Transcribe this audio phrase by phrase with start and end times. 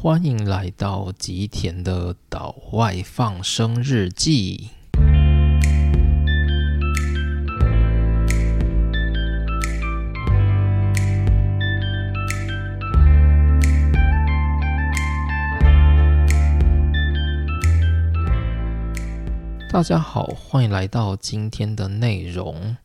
[0.00, 4.70] 欢迎来到吉田的岛外放生日记。
[19.72, 22.76] 大家好，欢迎来到今天的内容。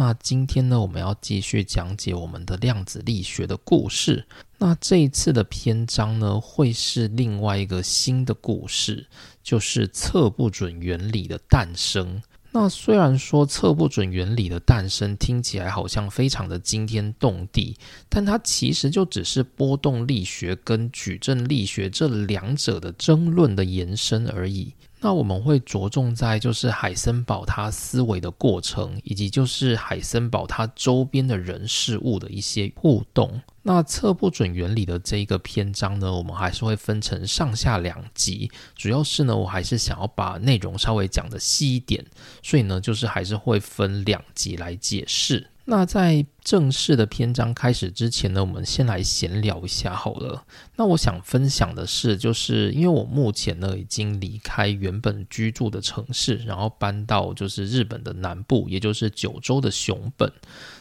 [0.00, 4.24] 那今天呢，我们要继续讲解我们的量子力学的故事。
[4.56, 9.08] 那这一次的篇章呢，会是另外一个新的故事，
[9.42, 12.22] 就是测不准原理的诞生。
[12.52, 17.76] 那虽然说测不准原理的诞生听起来好像非常的惊天动地，
[18.08, 24.72] 但它其实就只是波动力学跟矩阵力学这两者的争论的延伸而已。
[25.00, 33.40] 那我们会着重在就是海森堡他思维的过程，以及就是海森堡他周边的人事物的一些互动。
[33.62, 42.04] 那测不准原理的这一个篇章呢，我们还是会分成上下两集，主要是呢，我还是想要把内容稍微讲的细一点，
[42.42, 45.46] 所以呢，就是还是会分两集来解释。
[45.70, 50.42] 那在正式的篇章开始之前呢，我们先来闲聊一下好了。
[50.76, 60.32] 那我想分享的是，就是因为我目前呢已经离开原本居住的城市，然后搬到就是日本的南部，也就是九州的熊本。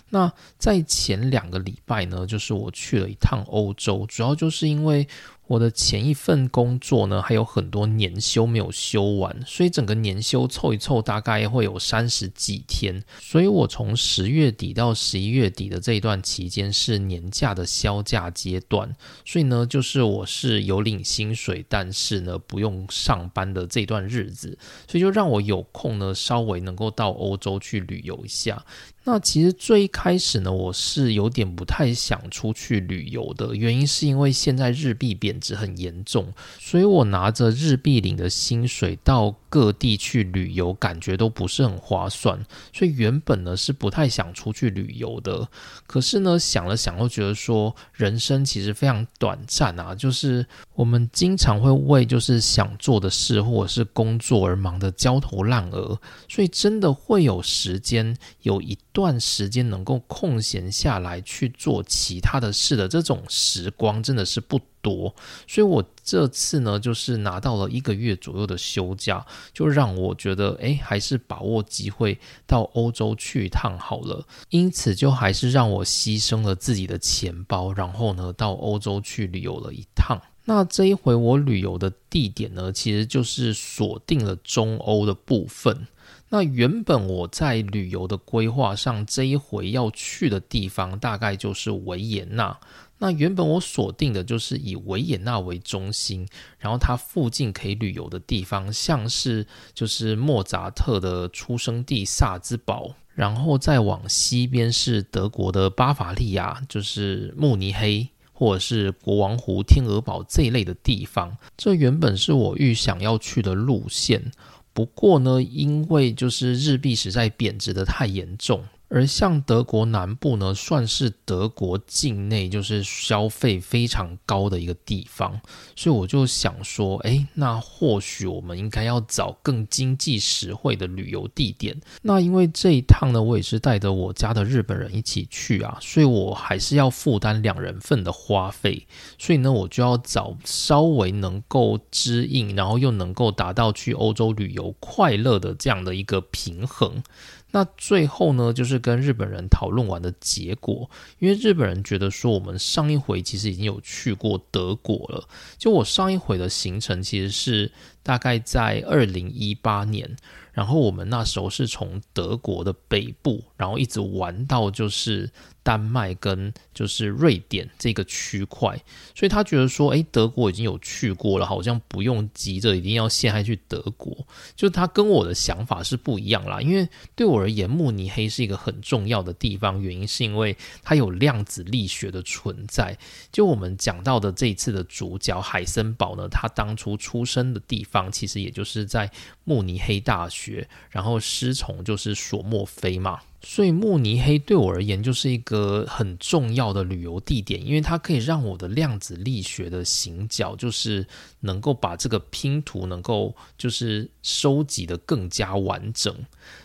[0.10, 5.06] 那在前两个礼拜呢，就是我去了一趟欧洲，主要就是因为。
[5.48, 13.02] 我的前一份工作呢，还有很多年休没有休完，所以整个年休凑一凑，大概会有三十几天。
[13.20, 18.94] 所以我从十月底到十一月底的这一段期间是年假的销假阶段，
[19.26, 28.66] 所以呢，就是我是有领薪水，但是呢不用上班的这段日子，所以就让我有空呢，稍微能够到欧洲去旅游一下。
[29.10, 42.40] 那其实最开始呢，我是有点不太想出去旅游的，原因是因为现在日币贬值很严重，所以我拿着日币领的薪水到各地去旅游，感觉都不是很划算，
[42.74, 45.48] 所以原本呢是不太想出去旅游的。
[45.86, 58.78] 可是呢想了想，又觉得说人生其实非常短暂啊，就是我们经常会为就是想做的事或者是工作而忙得焦头烂额，所以真的会有时间有一。
[58.98, 65.14] 段时间能够空闲下来去做其他的事的这种时光真的是不多，
[65.46, 74.26] 所以我这次呢就是拿到了一个月左右的休假，就让我觉得哎，还是把握机会到欧洲去一趟好了。
[74.50, 80.18] 因此就还是让我牺牲了自己的钱包，然后呢到欧洲去旅游了一趟。
[80.46, 85.88] 那这一回我旅游的地点呢，其实就是锁定了中欧的部分。
[86.30, 92.58] 那原本我在旅游的规划上，这一回要去的地方大概就是维也纳。
[93.00, 96.28] 那原本我锁定的就是以维也纳为中心，
[96.58, 111.38] 然后它附近可以旅游的地方，像是就是莫扎特的出生地萨兹堡，然后再往西边是德国的巴伐利亚，就是慕尼黑，或者是国王湖、天鹅堡这一类的地方。
[111.56, 114.32] 这原本是我预想要去的路线。
[114.74, 118.64] 不过呢，因为就是日币实在贬值的太严重。
[118.90, 125.40] 而像德国南部呢，算是德国境内就是消费非常高的一个地方，
[125.76, 131.76] 所以我就想说，哎，那或许我们应该要找更经济实惠的旅游地点。
[132.02, 138.88] 那因为这一趟呢，我也是带着我家的日本人一起去啊，所以我还是要负担两人份的花费，
[139.18, 147.04] 所以呢，我就要找稍微能够支应，然后又能够达到去欧洲旅游快乐的这样的一个平衡。
[147.52, 155.28] 那最后呢，就是跟日本人讨论完的结果，因为日本人觉得说，我们上一回其实已经有去过德国了。
[155.58, 157.72] 就我上一回的行程，其实是
[158.04, 160.16] 大概在二零一八年。
[160.52, 165.30] 然后我们那时候是从德国的北部，然后一直玩到就是
[165.68, 168.82] 丹麦跟就是瑞典这个区块，
[169.14, 174.16] 所以他觉得说，哎，德国已经有去过了，好像不用急着一定要陷害去德国。
[174.56, 176.88] 就他跟我的想法是不一样啦，因为
[177.18, 182.98] 对我而言，慕尼黑是一个很重要的地方，原因是因为它有量子力学的存在。
[183.30, 189.12] 就我们讲到的这一次的主角海森堡呢，他当初出生的地方其实也就是在
[189.44, 190.66] 慕尼黑大学。
[190.90, 201.06] 然后师从就是索莫菲嘛，所以慕尼黑对我而言就是一个很重要的旅游地点，因为它可以让我的量子力学的行脚就是
[201.42, 206.14] 能够把这个拼图能够就是收集的更加完整。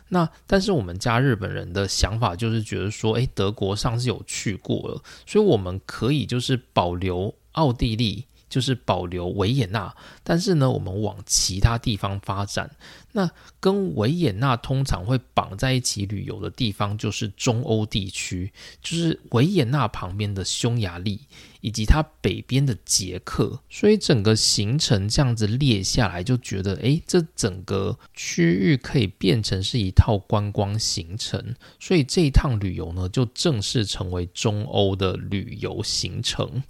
[0.09, 8.25] 那但是我们家日本人的想法就是觉得说，诶，德国上次有去过了，所以我们可以就是保留奥地利。
[8.53, 12.71] 就是保留维也纳，但是呢，我们往其他地方发展。
[13.13, 18.53] 那跟维也纳通常会绑在一起旅游的地方，就是中欧地区，
[18.83, 21.21] 就是维也纳旁边的匈牙利，
[21.63, 23.61] 以及它北边的捷克。
[23.71, 31.55] 所以整个行程这样子列下来，就觉得，诶，这整个区域可以变成是一套观光行程。
[31.81, 36.63] 所以这一趟旅游呢，就正式成为中欧的旅游行程。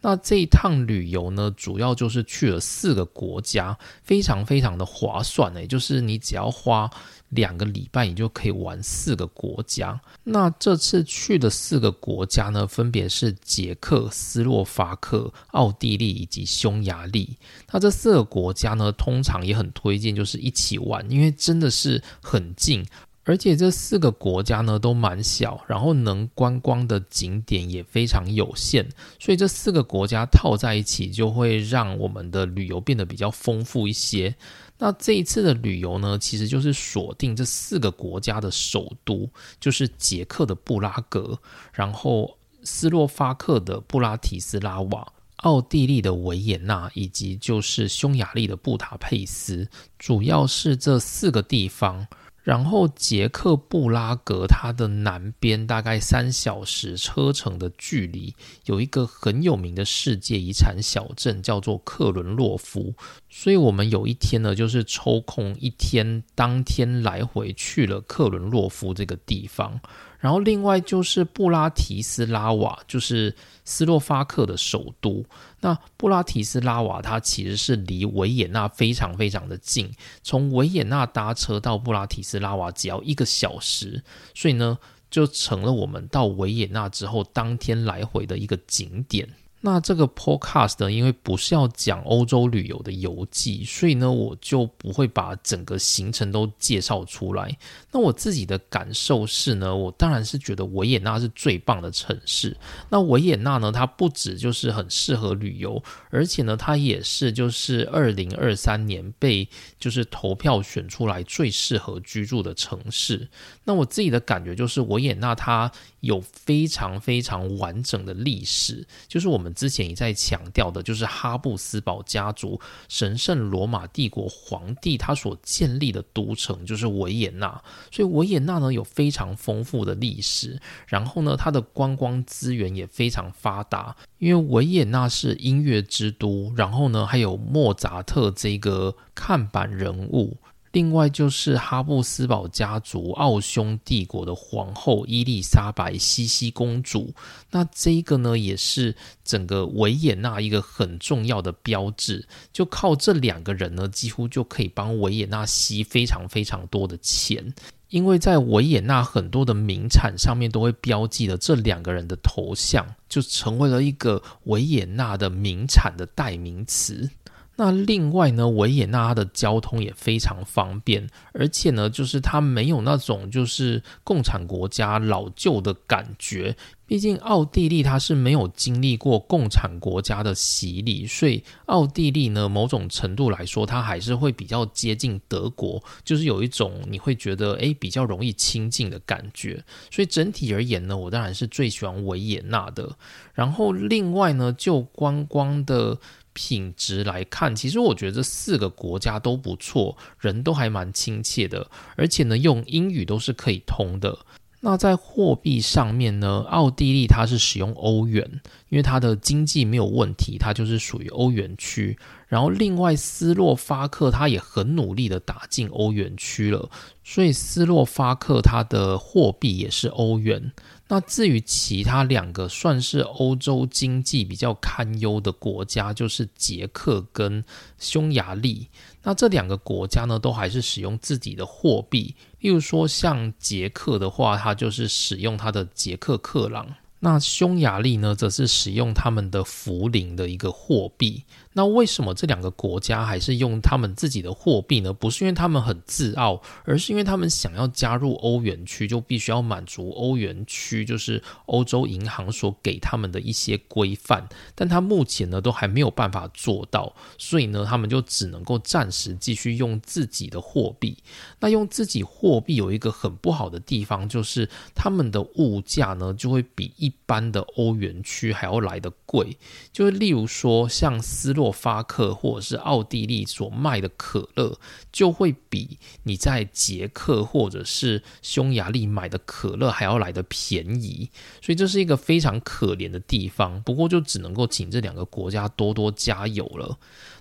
[0.00, 6.90] 那这一趟旅游呢，主要就是去了四个国家，非常非常的划算诶，就是你只要花
[7.28, 10.00] 两个礼拜，你就可以玩四个国家。
[10.24, 17.36] 那这次去的四个国家呢，分别是捷克斯洛伐克、奥地利以及匈牙利。
[17.70, 22.84] 那这四个国家呢，通常也很推荐，就是一起玩，因为真的是很近。
[23.30, 28.84] 而且这四个国家呢都蛮小，然后能观光的景点也非常有限，
[29.20, 34.34] 所以这四个国家套在一起，就会让我们的旅游变得比较丰富一些。
[34.78, 39.30] 那这一次的旅游呢，其实就是锁定这四个国家的首都，
[39.60, 41.38] 就是捷克的布拉格，
[41.72, 45.06] 然后斯洛伐克的布拉提斯拉瓦，
[45.36, 49.68] 奥地利的维也纳，以及就是匈牙利的布达佩斯，
[50.00, 52.08] 主要是这四个地方。
[52.42, 58.34] 然后，捷克布拉格它的南边大概三小时车程的距离，
[58.64, 62.94] 有一个很有名的世界遗产小镇，叫做克伦洛夫。
[63.28, 69.78] 所以我们有一天呢，就是抽空一天，当天来回去了克伦洛夫这个地方。
[70.18, 73.34] 然后另外就是布拉提斯拉瓦，就是
[73.64, 75.24] 斯洛伐克的首都。
[75.60, 79.90] 那布拉提斯拉瓦它其实是离维也纳非常非常的近，
[80.22, 84.02] 从维也纳搭车到布拉提斯拉瓦只要一个小时，
[84.34, 84.78] 所以呢
[85.10, 89.28] 就成了我们到维也纳之后当天来回的一个景点。
[89.62, 97.54] 那这个 podcast 呢，因为不是要讲欧洲旅游的游记，所以呢，我就不会把整个行程都介绍出来。
[97.92, 102.56] 那我自己的感受是呢，我当然是觉得维也纳是最棒的城市。
[102.88, 109.46] 那维也纳呢，它不止就是很适合旅游，而且呢，它也是就是二零二三年被
[109.78, 113.28] 就是投票选出来最适合居住的城市。
[113.62, 115.70] 那我自己的感觉就是维也纳它
[116.00, 119.50] 有非常非常完整的历史，就是我们。
[119.60, 122.58] 之前一再强调的，就是哈布斯堡家族
[122.88, 127.62] 神圣罗马帝国皇帝他所建立的都城，就是维也纳。
[127.90, 140.38] 所以维也纳呢有非常丰富的历史，然后呢它的观光资源也非常发达，因为维也纳是音乐之都，然后呢还有莫扎特这个看板人物。
[140.72, 147.12] 另外就是哈布斯堡家族奥匈帝国的皇后伊丽莎白西西公主，
[147.50, 148.94] 那这个呢也是
[149.24, 157.52] 整个维也纳一个很重要的标志，就靠这两个人呢，几乎就可以帮维也纳吸非常非常多的钱，
[157.88, 167.10] 因为在维也纳很多的名产上面都会标记了这两个人的头像，就成为了一个维也纳的名产的代名词。
[167.56, 176.56] 那另外呢，维也纳它的交通也非常方便，而且呢，就是它没有那种就是共产国家老旧的感觉。
[176.86, 189.62] 毕竟奥地利它是没有经历过共产国家的洗礼，所以奥地利呢，某种程度来说，它还是会比较接近德国，就是有一种你会觉得诶比较容易亲近的感觉。
[189.90, 192.96] 所以整体而言呢，我当然是最喜欢维也纳的。
[193.34, 195.98] 然后另外呢，就观光的。
[196.42, 204.20] 品质来看，其实我觉得这四个国家都不错，人都还蛮亲切的，而且呢，用英语都是可以通的。
[204.62, 211.98] 那在货币上面呢，奥地利它是使用欧元，因为它的经济没有问题，它就是属于欧元区。
[212.26, 216.70] 然后另外斯洛伐克它也很努力的打进欧元区了，
[217.04, 220.52] 所以斯洛伐克它的货币也是欧元。
[220.92, 227.44] 那至于其他两个算是欧洲经济比较堪忧的国家，就是捷克跟
[227.78, 228.66] 匈牙利。
[229.04, 232.12] 那这两个国家呢，都还是使用自己的货币。
[232.40, 236.66] 例如说，像捷克的话，它就是使用它的捷克克朗；
[236.98, 241.22] 那匈牙利呢，则是使用他们的福林的一个货币。
[241.52, 244.92] 那为什么这两个国家还是用他们自己的货币呢？
[244.92, 254.28] 不是因为他们很自傲，而是因为他们想要加入欧元区，就必须要满足欧元区就是欧洲银行所给他们的一些规范。
[254.54, 260.96] 但他目前呢都还没有办法做到，所以呢他们就只能够暂时继续用自己的货币。
[261.40, 269.36] 那用自己货币有一个很不好的地方，就是他们的物价呢就会比一般的欧元区还要来的贵。
[269.72, 274.58] 就是例如说，像斯洛发克或者是奥地利所卖的可乐，
[274.92, 281.08] 就会比你在捷克或者是匈牙利买的可乐还要来的便宜。
[281.40, 283.62] 所以这是一个非常可怜的地方。
[283.62, 286.78] 不过就只能够请这两个国家多多加油了。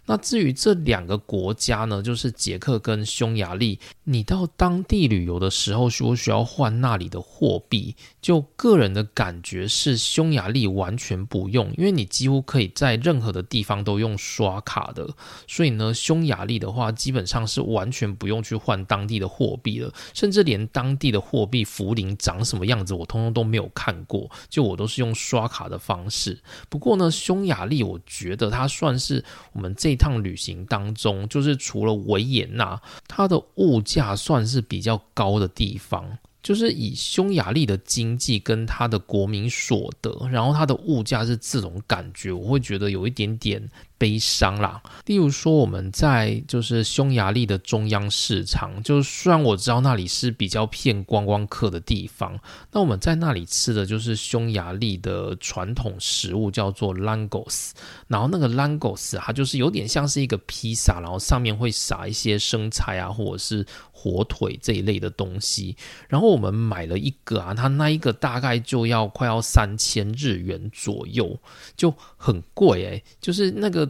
[0.09, 7.95] 那至于这两个国家呢，就是捷克跟匈牙利，你到当地旅游的时候，需不需要换那里的货币？
[8.19, 15.07] 就个人的感觉是，匈牙利完全不用，因为你几乎可以在任何的地方都用刷卡的。
[15.45, 26.41] 所以呢，匈牙利的话，基本上是完全不用去换当地的货币了，甚至连当地的货币福林长什么样子，我通通都没有看过，就我都是用刷卡的方式。
[26.67, 29.23] 不过呢，匈牙利我觉得它算是
[29.53, 29.98] 我们这。
[29.99, 36.17] 趟旅行当中，就是除了维也纳，它的物价算是比较高的地方。
[36.41, 43.61] 就是以匈牙利的经济跟它的国民所得，然后它的物价是这种感觉，我会觉得有一点点
[43.99, 44.81] 悲伤啦。
[45.05, 52.39] 例如说，我们在就是匈牙利的中央市场，就是虽然我知道那里是比较骗观光客的地方，
[52.71, 57.71] 那我们在那里吃的就是匈牙利的传统食物，叫做 langos。
[58.07, 63.65] 然后那个 langos 它就是有点像是一个披萨，然后上面会撒一些生菜啊，或者是。
[64.01, 65.75] 火腿这一类的东西，
[66.07, 71.37] 然后我们买了一个啊，它那一个大概就要快要三千日元左右，
[71.75, 73.03] 就很贵诶。
[73.19, 73.88] 就是那个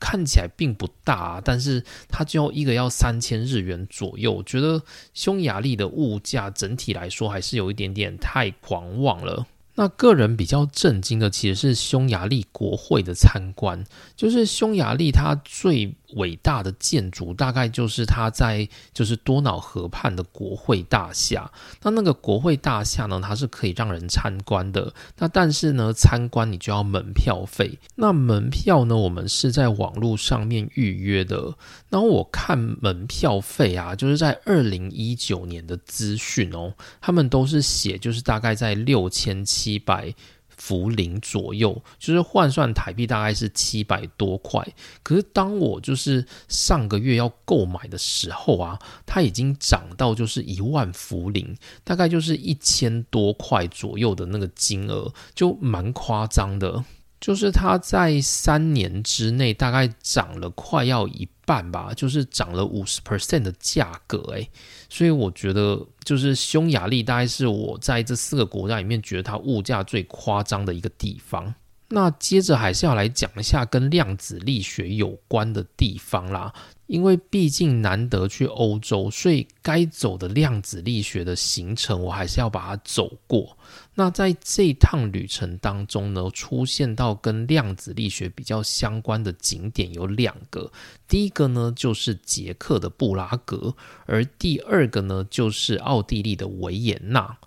[0.00, 4.32] 看起来并不大，但是它最后一个要三千日元左右。
[4.32, 4.82] 我觉得
[5.14, 9.46] 匈牙利的物价整体来说还是有一点点太狂妄了。
[9.74, 13.84] 那个人比较震惊的其实是匈牙利国会的参观，
[14.16, 15.94] 就是匈牙利它最。
[16.14, 21.50] 伟大的建筑大概就是它在就是多瑙河畔的国会大厦。
[21.82, 24.92] 那那个国会大厦呢，它是可以让人参观的。
[25.18, 27.78] 那但是呢，参观你就要门票费。
[27.94, 31.54] 那门票呢，我们是在网络上面预约的。
[31.88, 40.14] 那我看门票费啊，就是在二零一九年的资讯哦，他们都是写就是大概在六千七百。
[40.60, 44.64] 福林左右，就是换算台币大概是七百多块。
[45.02, 56.84] 可是当我就是上个月要购买的时候啊，它已经涨到就是一万福林，大概就是一千多块左右的那个金额，就蛮夸张的。
[57.20, 64.48] 就是它在三年之内大概涨了快要一半吧，就是涨了五十 percent 的价格，诶，
[64.90, 71.54] 所以我觉得就是匈牙利大概是我在这四个国家里面觉得它物价最夸张的一个地方。
[71.92, 76.52] 那接着还是要来讲一下跟量子力学有关的地方啦。
[76.86, 83.56] 因为毕竟难得去欧洲，所以该走的量子力学的行程，我还是要把它走过。
[83.94, 90.72] 那在这趟旅程当中呢，出现到跟量子力学比较相关的景点有两个，
[91.06, 93.72] 第一个呢就是捷克的布拉格，
[94.06, 97.38] 而第二个呢就是奥地利的维也纳。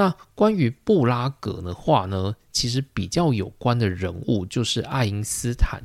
[0.00, 5.82] 那关于布拉格的话呢，其实比较有关的人物就是爱因斯坦。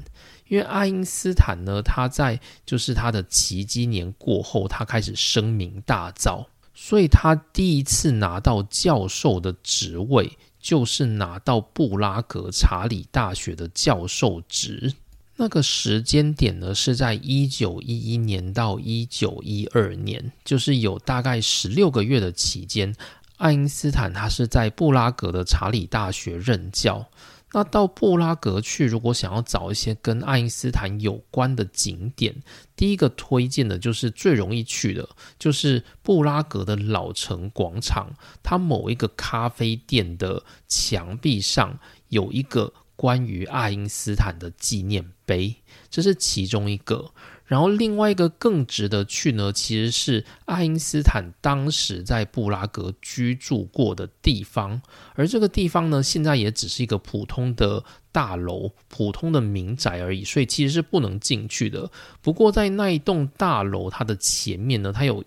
[0.47, 14.93] 因为爱因斯坦呢，他在就是他的奇迹年过后，他开始声名大噪，所以他第一次拿到教授的职位，就是拿到布拉格查理大学的教授职。
[15.35, 22.95] 那个时间点呢，是在一九一一年到一九一二年，就是有大概十六个月的期间，
[23.37, 27.05] 爱因斯坦他是在布拉格的查理大学任教。
[27.53, 32.35] 那到布拉格去，如果想要找一些跟爱因斯坦有关的景点，
[32.75, 35.07] 第一个推荐的就是最容易去的，
[35.39, 38.09] 就是布拉格的老城广场。
[38.43, 45.55] 它某一个咖啡店的墙壁上有一个关于爱因斯坦的纪念碑，
[45.89, 47.11] 这是其中一个。
[47.45, 54.81] 然后另外一个更值得去呢，其实是爱因斯坦当时在布拉格居住过的地方，
[55.13, 61.91] 而这个地方呢，现在也只是一个普通的大楼、普通的民宅而已，所以其实是不能进去的。
[62.21, 65.23] 不过在那一栋大楼它的前面呢，它有。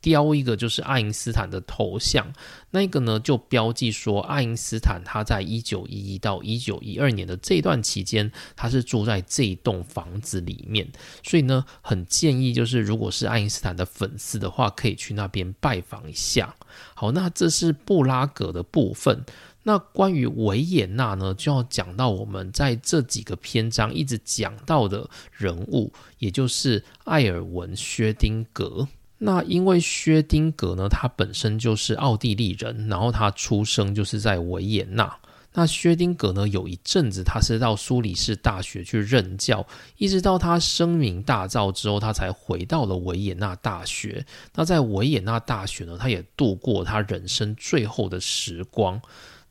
[0.00, 2.32] 雕一个就是爱因斯坦的头像，
[2.70, 10.88] 那个呢就标记说爱因斯坦他在一九一一到一九一二年的这段期间，他是住在这一栋房子里面，
[11.22, 16.54] 所以呢很建议就是如果是爱因斯坦的粉丝的话，可以去那边拜访一下。
[16.94, 19.24] 好，那这是布拉格的部分。
[19.62, 28.88] 那关于维也纳呢，就要讲到我们在这几个篇章一直讲到的人物，也就是艾尔文·薛丁格。
[29.22, 35.14] 那因为薛丁格呢，他本身就是奥地利人，然后他出生就是在维也纳。
[35.52, 39.66] 那薛丁格呢，有一阵子他是到苏黎世大学去任教，
[39.98, 44.24] 一直到他声名大噪之后，他才回到了维也纳大学。
[44.54, 49.02] 那在维也纳大学呢，他也度过他人生最后的时光。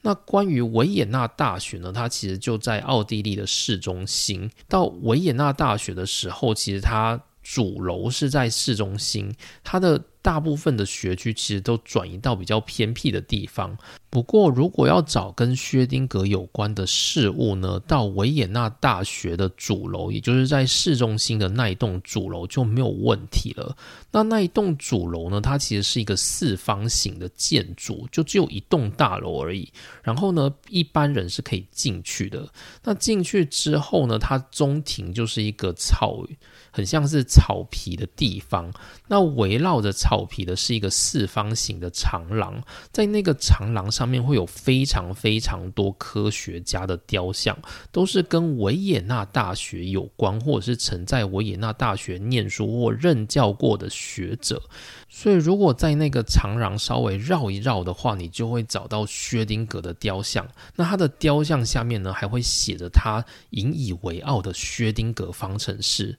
[0.02, 4.50] 那关于维也纳大学呢，它其实就在奥地利的市中心。
[4.70, 7.22] 到维也纳大学的时候，其实它
[7.52, 10.00] 主楼是在市中心，它的。
[10.22, 13.76] 大部分的学区其实都转移到比较偏僻的地方。
[14.10, 23.74] 不过，如果要找跟薛丁格有关的事物呢，到维也纳大学的主楼，也就是在市中心的那一栋主楼就没有问题了。
[24.12, 29.72] 那那一栋主楼呢，它其实是一个四方形的建筑，就只有一栋大楼而已。
[30.02, 32.48] 然后呢，一般人是可以进去的。
[32.84, 36.24] 那进去之后呢，它中庭就是一个草，
[36.72, 38.72] 很像是草皮的地方。
[39.08, 42.62] 那围绕着草皮的是一个四方形的长廊，
[42.92, 47.58] 在那个长廊上面会有非常非常多科学家的雕像，
[47.92, 54.62] 都是跟维也纳大学有关，或者是曾在维也纳大学念书或任教过的学者。
[55.10, 60.48] 所以，如果在那个长廊稍微绕一绕的话，你就会找到薛丁格的雕像。
[60.76, 66.18] 那他的雕像下面呢，还会写着他引以为傲的薛丁格方程式。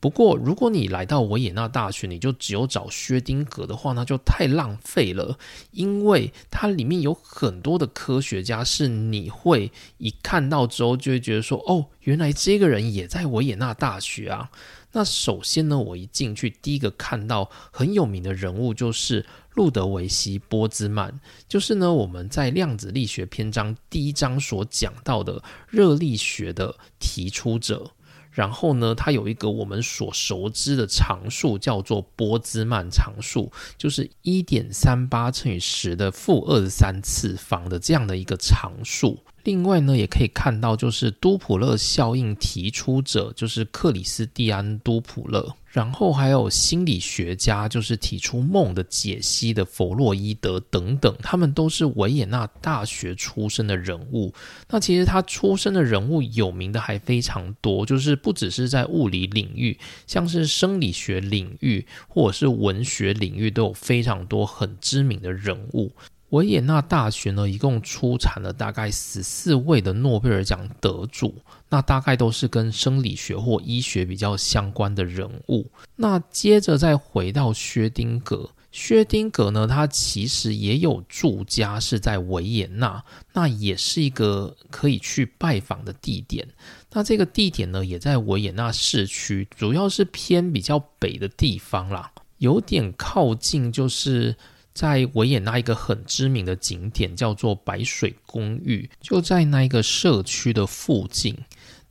[0.00, 5.38] 不过，如果你来到维也纳大学，你就只有找薛丁格的话，那就太浪费了，
[5.72, 14.50] 因为它里面有很多的科学家，是你会一看到之后就会觉得说，哦，原来这个人也在维也纳大学啊。
[14.92, 27.92] 那首先呢，我一进去，第一个看到很有名的人物就是路德维希·波兹曼，就是呢我们在量子力学篇章第一章所讲到的热力学的提出者。
[28.32, 39.18] 然后呢，它有一个我们所熟知的常数，叫做波兹曼常数，就是一点三八乘以十的负二十三次方的这样的一个常数。
[39.50, 45.56] 另外呢，也可以看到，就是多普勒效应提出者，就是克里斯蒂安·多普勒。
[45.66, 54.32] 然后还有心理学家，就是提出梦的解析的弗洛伊德等等，他们都是维也纳大学出身的人物。
[54.68, 65.90] 那其实他出身的人物有名的还非常多，就是不只是在物理领域，像是生理学领域或者是文学领域，都有非常多很知名的人物。
[66.30, 71.34] 维也纳大学呢，一共出产了大概十四位的诺贝尔奖得主，
[71.68, 75.68] 那大概都是跟生理学或医学比较相关的人物。
[75.96, 86.46] 那接着再回到薛丁格，薛丁格呢，他其实也有住家是在维也纳，那也是一个可以去拜访的地点。
[86.92, 94.36] 那这个地点呢，也在维也纳市区，主要是偏比较北的地方啦，有点靠近就是。
[94.72, 101.36] 在维也纳一个很知名的景点叫做白水公寓，就在那一个社区的附近。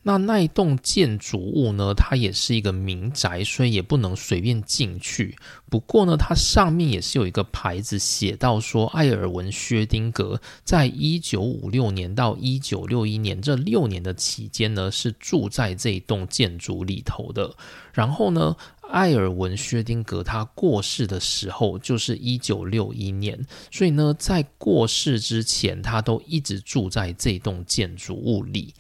[0.02, 5.36] 那那一栋建筑物呢，它也是一个民宅，所以也不能随便进去。
[5.70, 17.54] 不过呢，它上面也是有一个牌子，写到说艾尔文·薛丁格在一九五六年到一九六一年这六年的期间呢，是住在这一栋建筑里头的。
[17.94, 18.56] 然后呢？
[18.90, 23.40] 艾尔文·薛丁格他过世的时候就是一九六一年，
[23.72, 28.74] 所以呢，在过世之前，他都一直住在这栋建筑物里。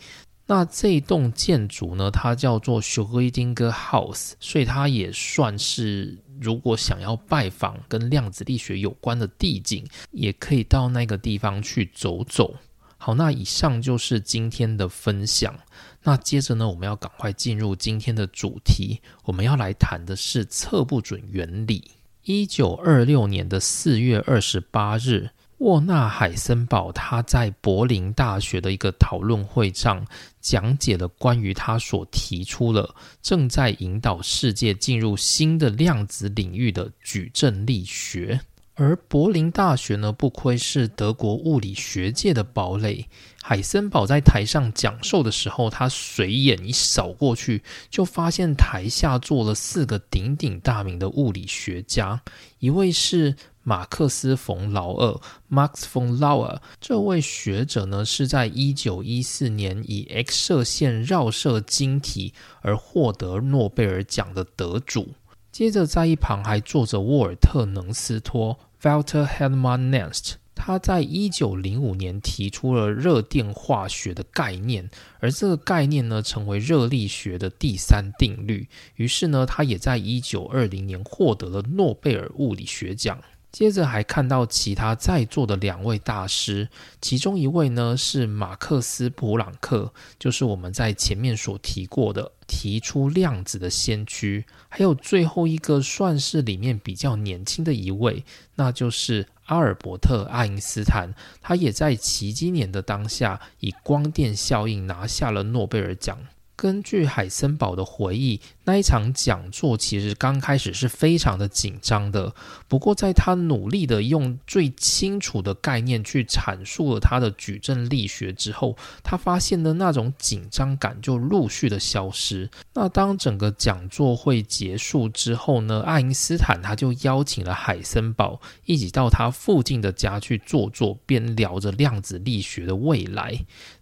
[0.48, 12.56] 那这栋建筑呢，它叫做薛丁格 House，所以它也算是如果想要拜访跟量子力学有关的地景，也可以到那个地方去走走。
[13.02, 15.58] 好，那以上就是今天的分享。
[16.04, 19.00] 那接着呢，我们要赶快进入今天的主题。
[19.24, 21.92] 我们要来谈的是测不准原理。
[22.26, 30.06] 一九二六年的四月二十八日，沃纳海森堡他在柏林大学的一个讨论会上
[30.42, 38.40] 讲解了关于他所提出了正在引导世界进入新的量子领域的矩阵力学。
[38.80, 43.06] 而柏林大学呢，不愧是德国物理学界的堡垒。
[43.44, 52.22] 海森堡在台上讲授的时候，他随眼一扫过去，就发现台下坐了四个鼎鼎大名的物理学家。
[52.60, 55.20] 一位是马克思·冯·劳尔
[55.52, 65.10] （Max von Laue），这位学者呢，是在一九一四年以 X 射线绕射晶体而获得诺贝尔奖的得主。
[65.52, 68.58] 接着，在一旁还坐着沃尔特·能斯托。
[68.82, 74.90] Walter Helmut Nernst，他在一九零五年提出了热电化学的概念，
[75.20, 78.70] 而这个概念呢，成为热力学的第三定律。
[78.96, 83.20] 于是呢，他也在一九二零年获得了诺贝尔物理学奖。
[83.52, 86.70] 接着还看到其他在座的两位大师，
[87.02, 101.14] 其中一位呢是马克思·普朗克，就是我们在前面所提过的提出量子的先驱；还有最后一个算是里面比较年轻的一位，那就是阿尔伯特·爱因斯坦。
[101.44, 106.18] 他也在奇迹年的当下，以光电效应拿下了诺贝尔奖。
[106.56, 112.32] 根据海森堡的回忆，那一场讲座其实刚开始是非常的紧张的。
[112.68, 122.48] 不过，在他努力的用最清楚的概念去阐述了他的矩阵力学之后，他发现的那种紧张感就陆续的消失。
[122.76, 133.36] 那当整个讲座会结束之后呢，爱因斯坦他就邀请了海森堡一起到他附近的家去坐坐，边聊着量子力学的未来。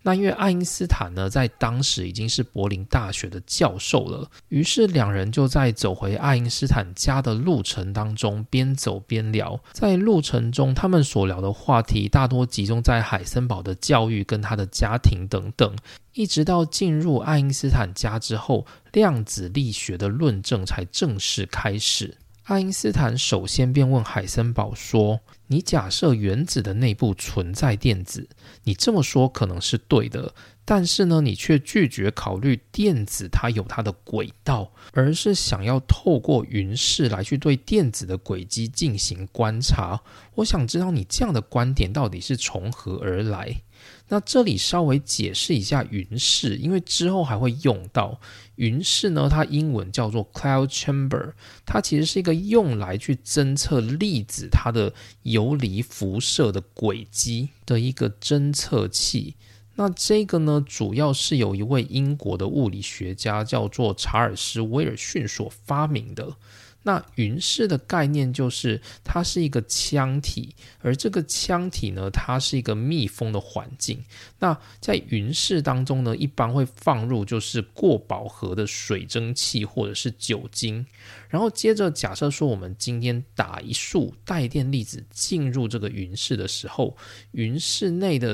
[0.04, 9.60] 那因为爱因斯坦呢，在当时已经是柏林大学的教授了，于是这两人就在走回爱因斯坦家的路程当中，边走边聊。
[9.72, 15.76] 在路程中，他们所聊的话题大多集中在海森堡的教育跟他的家庭等等，
[16.13, 22.16] 一直到进入爱因斯坦家之后，量子力学的论证才正式开始。
[22.44, 28.30] 爱因斯坦首先便问海森堡说：“你假设原子的内部存在电子，
[28.63, 30.36] 你这么说可能是对的，
[30.69, 40.01] 但是呢，你却拒绝考虑电子它有它的轨道，而是想要透过云式来去对电子的轨迹进行观察。
[40.36, 43.62] 我想知道你这样的观点到底是从何而来。”
[44.10, 48.19] 那这里稍微解释一下云室，因为之后还会用到
[48.56, 49.30] 云室呢。
[49.30, 51.32] 它英文叫做 cloud chamber，
[51.65, 59.36] 它其实是一个用来去侦测粒子它的游离辐射的轨迹的一个侦测器。
[59.78, 66.36] 那这个呢，主要是有一位英国的物理学家叫做查尔斯·威尔逊所发明的。
[66.84, 74.02] 那云室的概念就是它是一个腔体，而这个腔体呢，它是一个密封的环境。
[74.40, 80.86] 那在云室当中呢，一般会放入就是过饱和的水蒸气或者是酒精，
[81.28, 86.96] 然后接着假设说我们今天打一束带电粒子进入这个云室的时候，
[87.32, 88.34] 云室内的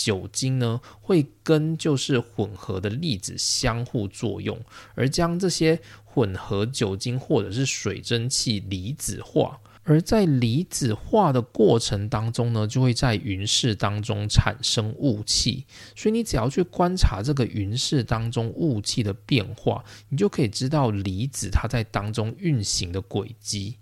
[0.00, 4.58] 酒精呢会跟就是混合的粒子相互作用，
[4.94, 5.80] 而将这些。
[6.12, 15.64] 混合酒精或者是水蒸气离子化，而在离子化的过程当中呢，就会在云室当中产生雾气。
[15.94, 23.76] 所以你只要去观察这个云室当中雾气的变化，你就可以知道离子它在当中运行的轨迹。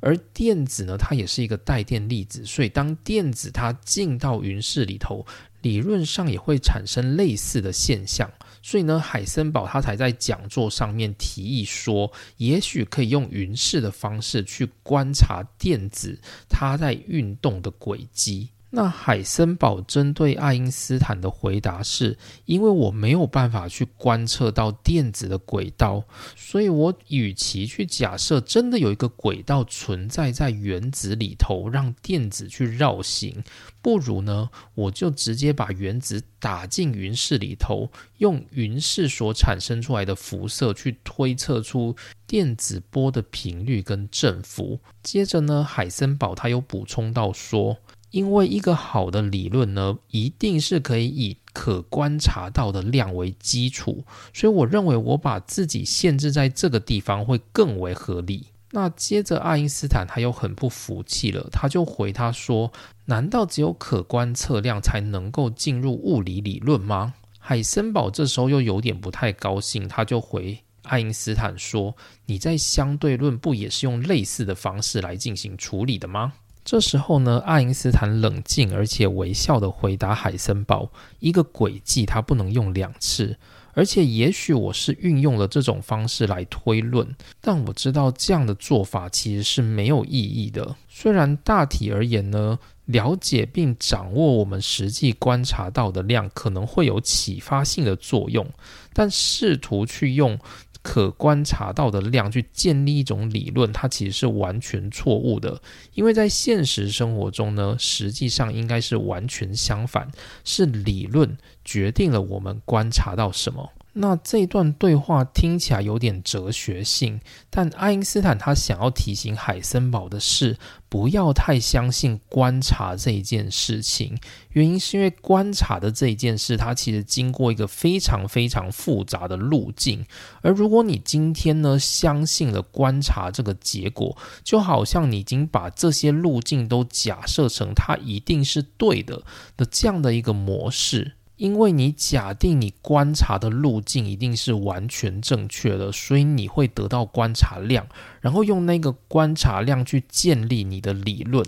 [0.00, 5.26] 而电子呢，它也是一个带电粒子，所以当电子它进到云室里头，
[5.64, 8.30] 理论上也会产生类似的现象。
[8.62, 18.50] 所以呢，海森堡他才在讲座上面提议说，也许可以用云式的方式去观察电子它在运动的轨迹。
[18.74, 26.02] 那海森堡针对爱因斯坦的回答是：因为我没有办法去观测到电子的轨道，
[26.34, 33.44] 所以我与其去假设真的有一个轨道存在在原子里头，让电子去绕行。
[33.80, 41.94] 不如呢，我就直接把原子打进云室里头，用云室所产生出来的辐射去推测出
[42.26, 44.80] 电子波的频率跟振幅。
[45.02, 47.76] 接着呢，海森堡他又补充到说，
[48.14, 58.46] 因为一个好的理论呢，一定是可以以可观察到的量为基础，所以我认为我把自己限制在这个地方会更为合理。
[58.70, 62.72] 那接着，爱因斯坦他又很不服气了，他就回他说
[63.06, 71.96] ：“难道只有可观测量才能够进入物理理论吗？”海森堡这时候又有点不太高兴，他就回爱因斯坦说
[72.26, 83.36] ：“你在相对论不也是用类似的方式来进行处理的吗？”这时候呢，爱因斯坦冷静而且微笑的回答海森堡：“一个轨迹它不能用两次。”
[83.76, 90.76] 而且，也许我是运用了这种方式来推论，但我知道这样的做法其实是没有意义的。
[90.88, 98.48] 虽然大体而言呢，了解并掌握我们实际观察到的量可能会有启发性的作用，
[98.92, 100.38] 但试图去用。
[100.84, 105.62] 可观察到的量去建立一种理论，它其实是完全错误的。
[105.94, 110.10] 因为在现实生活中呢，实际上应该是完全相反，
[110.44, 113.72] 是理论决定了我们观察到什么。
[113.96, 124.18] 那这段对话听起来有点哲学性，但爱因斯坦他想要提醒海森堡的是，不要太相信观察这一件事情。
[124.50, 130.04] 原因是因为观察的这一件事，它其实经过一个非常非常复杂的路径。
[130.42, 139.22] 而如果你今天呢相信了观察这个结果，就好像你已经把这些路径都假设成它一定是对的
[139.56, 141.12] 的这样的一个模式。
[141.36, 147.86] 因为你假定你观察的路径一定是完全正确的，所以你会得到观察量，
[148.20, 151.44] 然后用那个观察量去建立你的理论。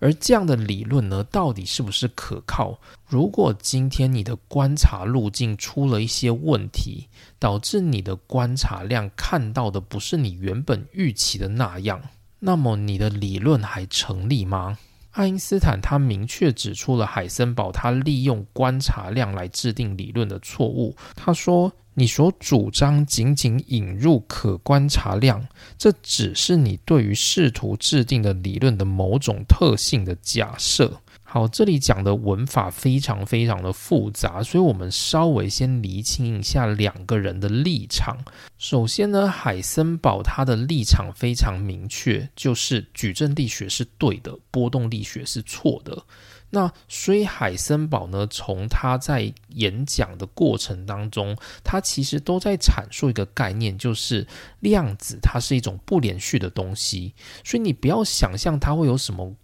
[0.00, 2.80] 而这样的理论呢，到底是不是可靠？
[3.06, 7.06] 如果今天你的观察路径出了一些问题，
[7.38, 12.02] 导致你的观察量看到的不是你原本预期的那样，
[12.40, 14.76] 那么你的理论还成立吗？
[15.12, 20.96] 爱因斯坦他明确指出了海森堡他利用观察量来制定理论的错误。
[21.14, 25.46] 他说：“你所主张仅仅引入可观察量，
[25.76, 31.00] 这只是你对于试图制定的理论的某种特性的假设。”
[31.32, 38.18] 好，这里讲的文法非常非常的复杂，所以我们稍微先厘清一下两个人的立场。
[38.58, 46.04] 首先呢，海森堡他的立场非常明确，就是矩阵力学是对的，波动力学是错的。
[46.50, 54.26] 那所以海森堡呢，从他在演讲的过程当中，他其实都在阐述一个概念，就是
[54.60, 59.34] 量子它是一种不连续的东西，所以你不要想象它会有什么。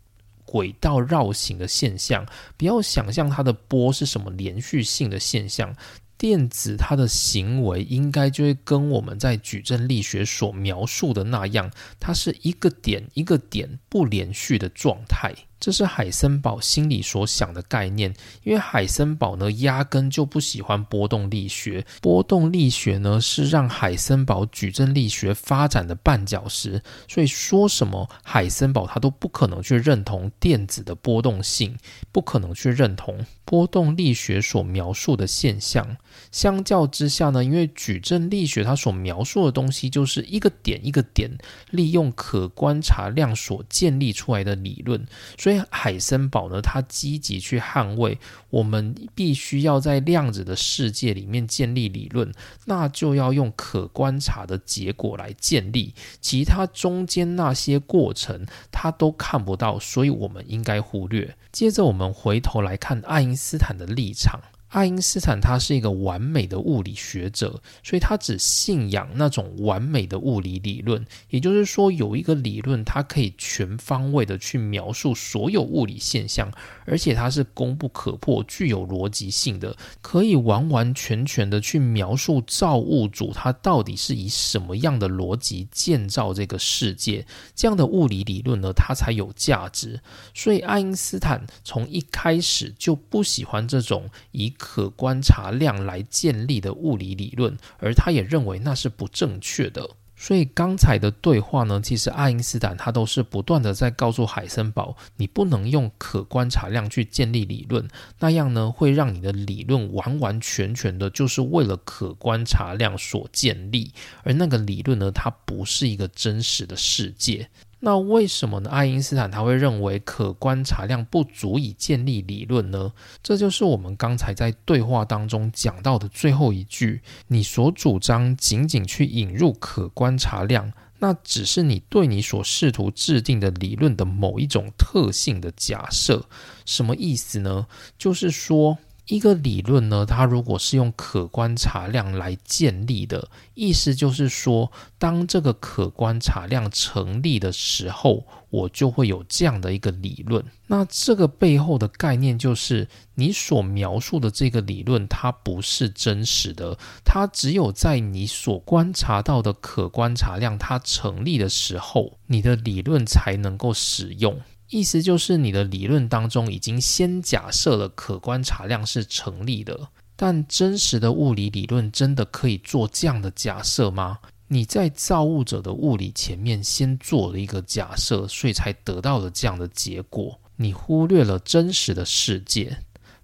[0.50, 2.24] 轨道绕行的现象，
[2.56, 5.76] 不要想象它的波是什么连续性的现象。
[6.16, 15.34] 电子它的行为应该就会跟我们在矩阵力学所描述的那样，它是一个点一个点不连续的状态。
[15.60, 31.76] 这是海森堡心里所想的概念，因为海森堡呢压根就不喜欢波动力学，波动力学呢是让海森堡矩阵力学发展的绊脚石，所以说什么海森堡他都不可能去认同电子的波动性，
[32.12, 35.96] 不可能去认同波动力学所描述的现象。
[36.30, 41.30] 相较之下呢，因为矩阵力学它所描述的东西就是一个点一个点
[41.70, 45.06] 利用可观察量所建立出来的理论，
[45.38, 48.18] 所以海森堡呢，他积极去捍卫
[48.50, 52.32] 我们必须要在量子的世界里面建立理论，
[52.66, 61.36] 那就要用可观察的结果来建立，其他中间那些过程他都看不到，所以我们应该忽略。
[61.52, 64.40] 接着我们回头来看爱因斯坦的立场。
[64.68, 71.04] 爱因斯坦他是一个完美的物理学者，所以他只信仰那种完美的物理理论。
[71.31, 76.52] 也就是说，有一个理论，它可以全方位的去描述所有物理现象，
[76.85, 87.26] 而且它是功不可破、具有逻辑性的，可以完完全全的去描述造物主他到底是以什么样的逻辑建造这个世界。
[87.54, 90.00] 这样的物理理论呢，它才有价值。
[90.35, 99.88] 所以，爱因斯坦从一开始就不喜欢这种以可观察量来建立的物理理论，而他也认为那是不正确的。
[100.20, 107.86] 所以刚才的对话呢，其实爱因斯坦他都是不断的在告诉海森堡，你不能用可观察量去建立理论，
[108.18, 113.92] 那样呢会让你的理论完完全全的就是为了可观察量所建立，
[114.24, 117.48] 而那个理论呢，它不是一个真实的世界。
[117.80, 118.70] 那为什么呢？
[118.70, 122.92] 爱因斯坦他会认为可观察量不足以建立理论呢？
[123.22, 136.26] 这就是我们刚才在对话当中讲到的最后一句：你所主张仅仅去引入可观察量，那只是你对你所试图制定的理论的某一种特性的假设。
[136.64, 137.66] 什么意思呢？
[137.96, 138.78] 就是说。
[139.08, 150.44] 一个理论呢，它如果是用可观察量来建立的，意思就是说，当这个可观察量成立的时候，我就会有这样的一个理论。
[150.66, 164.38] 那这个背后的概念就是，你所描述的这个理论，它不是真实的，它只有在你所观察到的可观察量它成立的时候，你的理论才能够使用。
[164.70, 174.18] 意思就是，你的理论当中已经先假设了可观察量是成立的，但真实的物理理论真的可以做这样的假设吗？
[174.48, 180.38] 你在造物者的物理前面先做了一个假设，所以才得到了这样的结果。
[180.57, 182.78] 你忽略了真实的世界，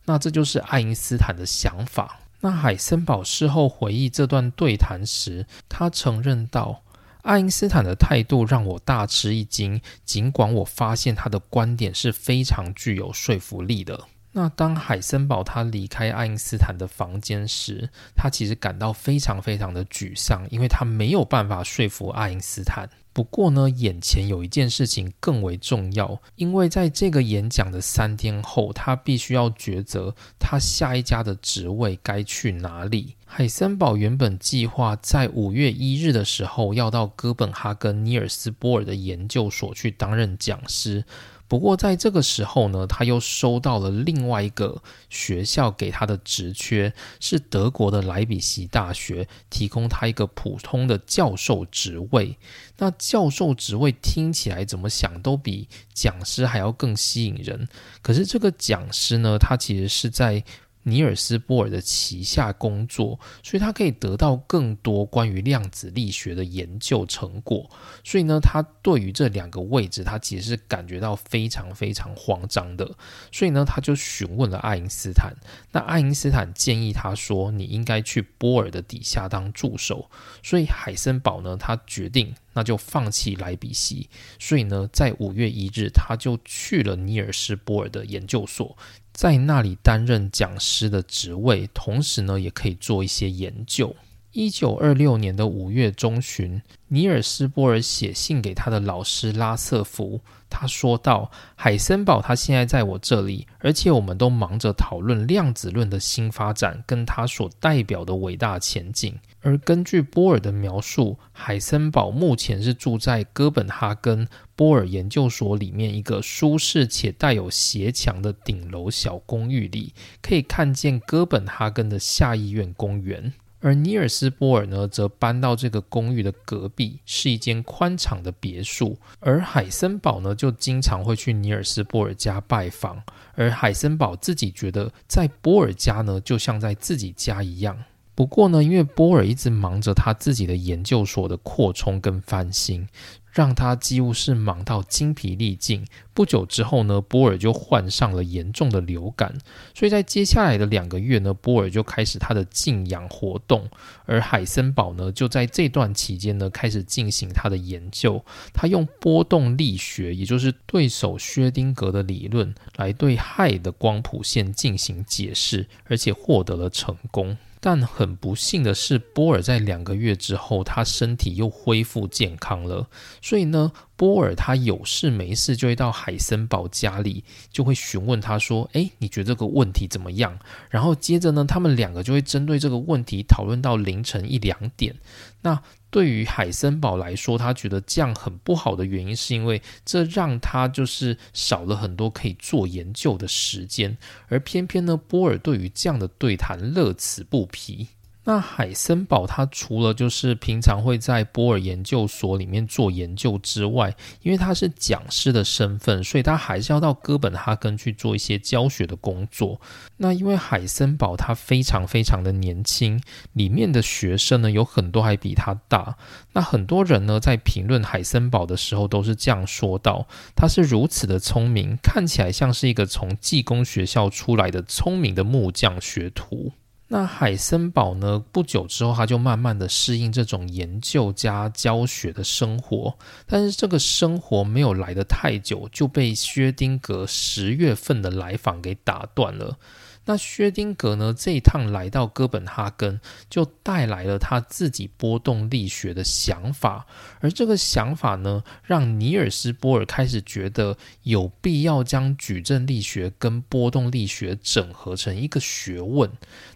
[0.05, 2.21] 那这就是爱因斯坦的想法。
[2.41, 6.83] 那海森堡事后回忆这段对谈时，他承认道。
[7.25, 13.99] 爱因斯坦的态度让我大吃一惊，尽管我发现他的观点是非常具有说服力的。
[14.33, 22.91] 那当海森堡他离开爱因斯坦的房间时，他其实感到非常非常的沮丧，因为他没有办法说服爱因斯坦。
[23.15, 33.15] 不过呢，眼前有一件事情更为重要，因为在这个演讲的三天后，他必须要抉择他下一家的职位该去哪里。
[33.25, 41.05] 海森堡原本计划在五月一日的时候要到哥本哈根尼尔斯波尔的研究所去担任讲师。
[41.47, 52.37] 不过，在这个时候呢，他又收到了另外一个学校给他的职缺，是德国的莱比锡大学提供他一个普通的教授职位。
[52.79, 57.69] 那教授职位听起来怎么想都比讲师还要更吸引人。
[58.03, 60.43] 可是这个讲师呢，他其实是在。
[60.85, 67.69] 尼尔斯波尔的旗下工作，所以他可以得到更多关于量子力学的研究成果。
[68.05, 72.89] 所以呢，他对于这两个位置，他其实是感觉到非常非常慌张的。
[73.33, 75.35] 所以呢，他就询问了爱因斯坦。
[75.73, 80.11] 那爱因斯坦建议他说：“你应该去波尔的底下当助手。”
[80.45, 84.09] 所以海森堡呢，他决定那就放弃莱比锡。
[84.39, 88.77] 所以呢，在五月一日，他就去了尼尔斯波尔的研究所。
[89.15, 93.95] 在那里担任讲师的职位，同时呢，也可以做一些研究。
[94.33, 123.33] 一九二六年的五月中旬，尼尔斯波尔写信给他的老师拉瑟福，他说道：“海森堡他现在在我这里，而且我们都忙着讨论量子论的新发展，跟他所代表的伟大前景。”而根据波尔的描述，海森堡目前是住在哥本哈根波尔研究所里面一个舒适且带有斜墙的顶楼小公寓里，可以看见哥本哈根的下议院公园。
[123.61, 128.99] 而尼尔斯波尔呢，则搬到这个公寓的隔壁，是一间宽敞的别墅。
[129.21, 133.03] 而海森堡呢，就经常会去尼尔斯波尔家拜访。
[133.35, 137.85] 而海森堡自己觉得，在波尔家呢，就像在自己家一样。
[138.15, 142.89] 不过呢，因为波尔一直忙着他自己的研究所的扩充跟翻新，
[143.33, 145.85] 让他几乎是忙到精疲力尽。
[146.13, 149.37] 不久之后呢，波尔就患上了严重的流感，
[149.75, 153.69] 所以在接下来的两个月呢，波尔就开始他的静养活动，
[154.07, 158.25] 而海森堡呢，就在这段期间呢，开始进行他的研究。
[158.53, 167.37] 他用波动力学，也就是对手薛丁格的理论，来对氦的光谱线进行解释，而且获得了成功。
[167.67, 172.87] 但很不幸的是，波尔在两个月之后，他身体又恢复健康了。
[173.23, 184.95] 所以呢，波尔他有事没事就会到海森堡家里，就会询问他说：“诶，你觉得这个问题怎么样？”然后接着呢，他们两个就会针对这个问题讨论到凌晨一两点。
[185.41, 185.63] 那
[185.95, 197.87] 对于海森堡来说，他觉得这样很不好的原因，是因为这让他就是少了很多可以做研究的时间，而偏偏呢，波尔对于这样的对谈乐此不疲。
[198.27, 209.61] 那海森堡他除了就是平常会在波尔研究所里面做研究之外，因为他是讲师的身份，所以他还是要到哥本哈根去做一些教学的工作。
[209.99, 212.99] 那因为海森堡他非常非常的年轻，
[213.35, 215.97] 里面的学生呢有很多还比他大。
[216.33, 226.53] 那很多人呢在评论海森堡的时候都是这样说道：他是如此的聪明，看起来像是一个从技工学校出来的聪明的木匠学徒。
[226.95, 228.23] 那海森堡呢？
[228.31, 232.97] 不久之后，他就慢慢的适应这种研究加教学的生活。
[233.27, 239.59] 但是这个生活没有来得太久，就被薛丁格十月份的来访给打断了。
[240.07, 241.15] 那薛丁格呢？
[241.17, 246.87] 这一趟来到哥本哈根，就带来了他自己波动力学的想法。
[247.21, 256.11] 而这个想法呢，让尼尔斯波尔开始觉得有必要将矩阵力学跟波动力学整合成一个学问。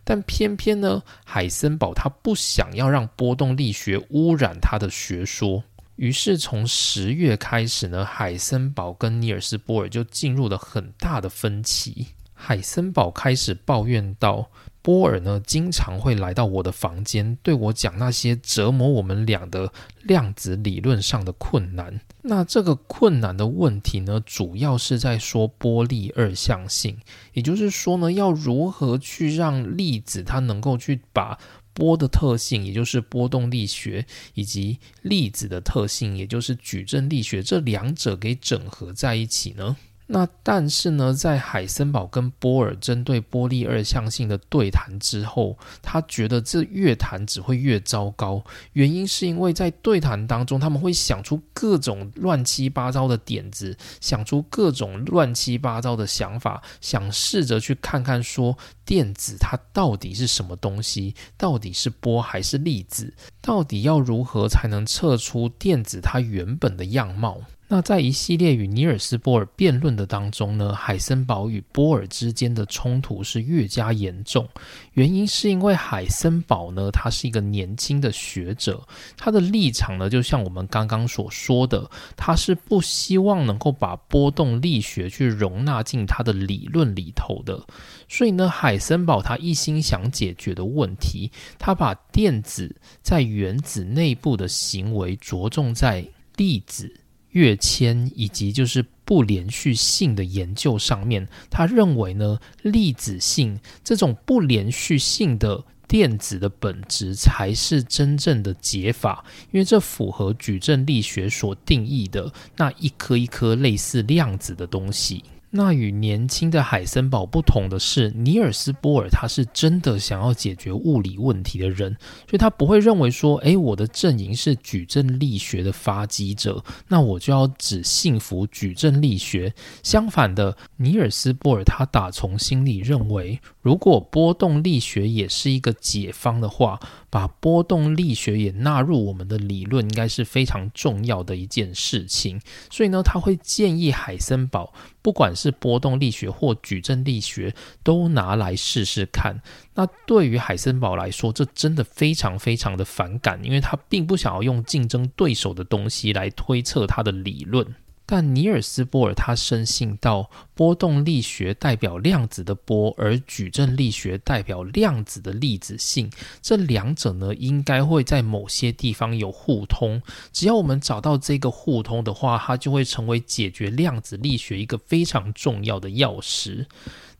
[0.04, 5.64] 但偏偏呢，海森堡他不想要让波动力学污染他的学说。
[5.96, 12.06] 于是从十月开始呢，海森堡跟尼尔斯波尔就进入了很大的分歧。
[12.40, 14.48] 海森堡开始抱怨道
[14.80, 19.70] ：“波尔呢，经常会来到我的房间，对我讲那些折磨我们俩的
[20.04, 22.00] 量子理论上的困难。
[22.22, 26.96] 那这个困难的问题呢，主要是在说波粒二象性，
[27.32, 31.36] 也就是说呢，要如何去让粒子它能够去把
[31.74, 39.76] 波的特性，也就是波动力学，以及粒子的特性，也就是矩阵力学，这两者给整合在一起呢？”
[40.10, 48.42] 那但是呢，在海森堡跟波尔针对波粒二象性的对谈之后，他觉得这越谈只会越糟糕。
[48.72, 58.56] 原因是因为在对谈当中，他们会想出各种乱七八糟的点子，想出各种乱七八糟的想法，想试着去看看说
[58.86, 67.42] 电子它到底是什么东西，到底是波还是粒子，到底要如何才能测出电子它原本的样貌。
[67.70, 74.48] 那在一系列与尼尔斯波尔辩论的当中呢，海森堡与波尔之间的冲突是越加严重。
[74.94, 78.82] 原因是因为海森堡呢，他是一个年轻的学者，
[79.18, 87.62] 他的立场呢，就像我们刚刚所说的，他是不希望能够把波动力学去容纳进他的理论里头的。
[88.08, 96.02] 所以呢，海森堡他一心想解决的问题，他把电子在原子内部的行为着重在
[96.36, 96.90] 粒子。
[97.30, 115.24] 跃迁以及就是不连续性的研究上面，他认为呢，粒子性这种不连续性的电子的本质才是真正的解法，因为这符合矩阵力学所定义的那一颗一颗类似量子的东西。
[115.50, 121.96] 那与年轻的海森堡不同的是，尼尔斯波尔他是真的想要解决物理问题的人，
[122.28, 129.52] 所以他不会认为说，诶，我的阵营是矩阵力学的发迹者，那我就要只信服矩阵力学。
[129.82, 142.40] 相反的，尼尔斯波尔他打从心里认为，如果波动力学也是一个解方的话，把波动力学也纳入我们的理论，应该是非常重要的一件事情。
[142.70, 144.72] 所以呢，他会建议海森堡。
[145.02, 149.42] 不管是波动力学或矩阵力学，都拿来试试看。
[149.74, 157.74] 那对于海森堡来说，这真的非常非常的反感，因为他并不想要用竞争对手的东西来推测他的理论。
[158.10, 170.00] 但尼尔斯波尔他深信到波动力学代表量子的波，而矩阵力学代表量子的粒子性，这两者呢应该会在某些地方有互通。
[170.32, 176.64] 只要我们找到这个互通的话，它就会成为解决量子力学一个非常重要的钥匙。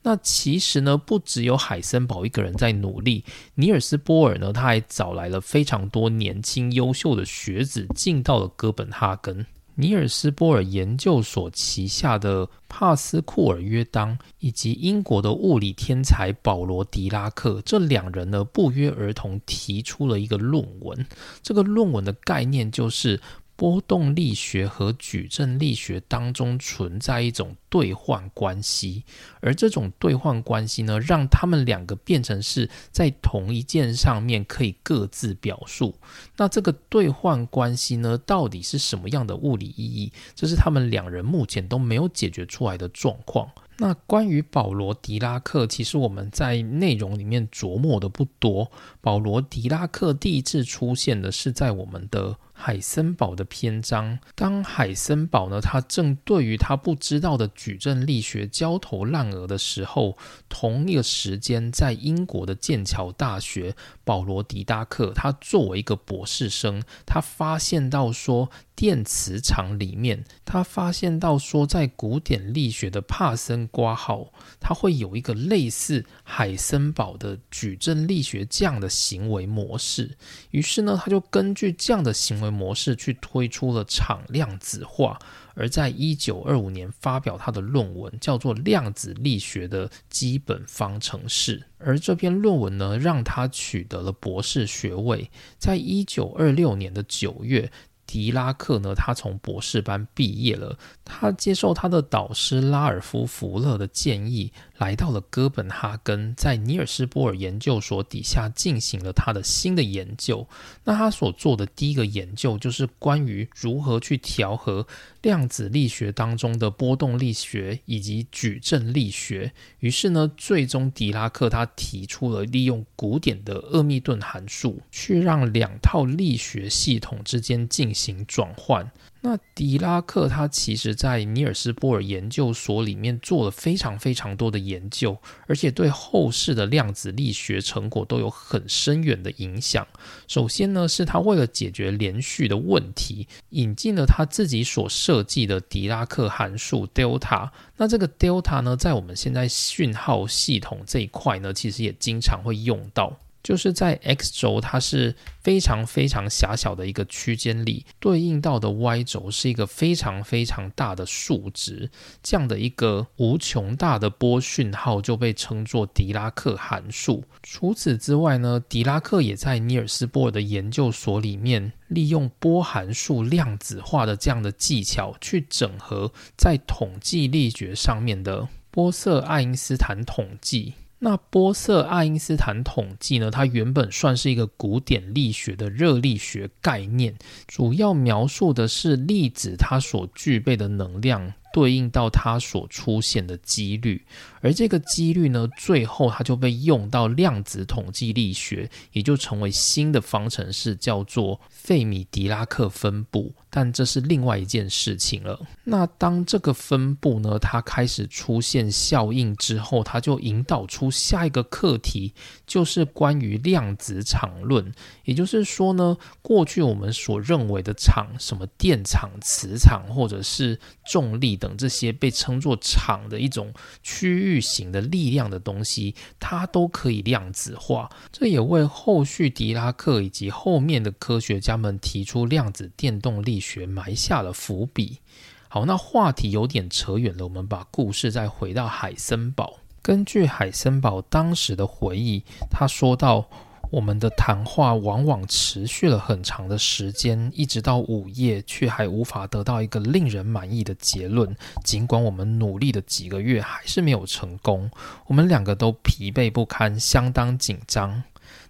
[0.01, 3.23] 那其实呢，不只有海森堡一个人在努力，
[3.53, 9.45] 尼尔斯波尔呢，他还找来了非常多年轻优秀的学子进到了哥本哈根。
[9.79, 21.07] 尼尔斯波尔研究所旗下的帕斯库尔约当，以及英国的物理天才保罗狄拉克，这两人呢不约而同提出了一个论文。
[21.41, 23.21] 这个论文的概念就是。
[23.59, 29.03] 波动力学和矩阵力学当中存在一种兑换关系，
[29.41, 35.93] 而这种兑换关系呢，让他们两个变成是在同一件上面可以各自表述。
[36.37, 40.13] 那这个兑换关系呢，到底是什么样的物理意义？
[40.33, 43.51] 这是他们两人目前都没有解决出来的状况。
[43.81, 48.71] 那关于保罗狄拉克，其实我们在内容里面琢磨的不多。
[49.01, 52.37] 保罗狄拉克第一次出现的是在我们的。
[52.61, 60.17] 海森堡的篇章，当海森堡呢，他正对于他不知道的矩阵力学焦头烂额的时候，
[60.49, 68.49] 同一个时间，在英国的剑桥大学，保罗狄达克，他作为一个博士生，他发现到说。
[68.79, 80.15] 电磁场里面，他发现到说，在古典力学的帕森挂号，他会有一个类似海森堡的矩阵力学这样的行为模式。
[80.51, 85.19] 于是呢，他就根据这样的行为模式去推出了场量子化，
[85.53, 91.59] 而在一九二五年发表他的论文，叫做《量子力学的基本方程式》。
[91.77, 95.29] 而这篇论文呢，让他取得了博士学位。
[95.57, 97.71] 在一九二六年的九月。
[98.09, 100.75] 狄拉克呢，他从博士班毕业了。
[101.05, 110.47] 他接受他的导师拉尔夫·福勒的建议，来到了哥本哈根，在尼尔斯波尔研究所底下进行了他的新的研究。
[110.85, 114.87] 那他所做的第一个研究，就是关于如何去调和
[115.21, 119.51] 量子力学当中的波动力学以及矩阵力学。
[119.79, 128.09] 于是呢，最终狄拉克他提出了利用古典的厄密顿函数，去让两套力学系统之间进行。
[128.27, 128.91] 转换。
[129.21, 139.85] 那狄拉克他其实在尼尔斯波尔研究所里面做了非常非常多的研究，而且对后世的量子力学成果都有很深远的影响。
[140.27, 147.49] 首先呢，是他为了解决连续的问题，引进了他自己所设计的狄拉克函数 delta。
[147.75, 153.17] 那这个 delta 呢，在我们现在讯号系统这一块呢，其实也经常会用到。
[153.41, 161.89] 就是在 x 轴，它是非常非常狭小的一个区间里，对应到的 y 轴是一个非常非常大的数值，
[162.21, 167.23] 这样的一个无穷大的波讯号就被称作狄拉克函数。
[167.41, 180.73] 除此之外呢，狄拉克也在尼尔斯波尔的研究所里面，利用波函数量子化的这样的技巧，去整合在统计力学上面的波色爱因斯坦统计。
[181.01, 183.31] 那波色爱因斯坦统计呢？
[183.31, 187.15] 它原本算是一个古典力学的热力学概念，
[187.47, 191.33] 主要描述的是粒子它所具备的能量。
[191.51, 194.05] 对应到它所出现的几率，
[194.41, 203.33] 而这个几率呢，最后它就被用到量子统计力学，也就成为新的方程式，叫做费米狄拉克分布。
[203.51, 205.39] 但这是另外一件事情了。
[205.63, 212.13] 那当这个分布呢，它开始出现效应之后，它就引导出下一个课题，
[212.45, 214.71] 就是关于量子场论。
[215.03, 221.38] 也就是说呢，过去我们所认为的场，什么电场、磁场，或者是重力。
[221.39, 227.89] 等这些被称作场的一种区域型的力量的东西，它都可以量子化。
[228.11, 234.99] 这也为后续狄拉克以及后面的科学家们提出量子电动力学埋下了伏笔。
[235.47, 239.59] 好，那话题有点扯远了，我们把故事再回到海森堡。
[239.81, 243.27] 根据海森堡当时的回忆，他说到。
[243.69, 251.35] 我们的谈话往往持续了很长的时间，一直到午夜，却还无法得到一个令人满意的结论。
[251.63, 254.69] 尽管我们努力了几个月，还是没有成功。
[255.07, 258.03] 我们两个都疲惫不堪，相当紧张。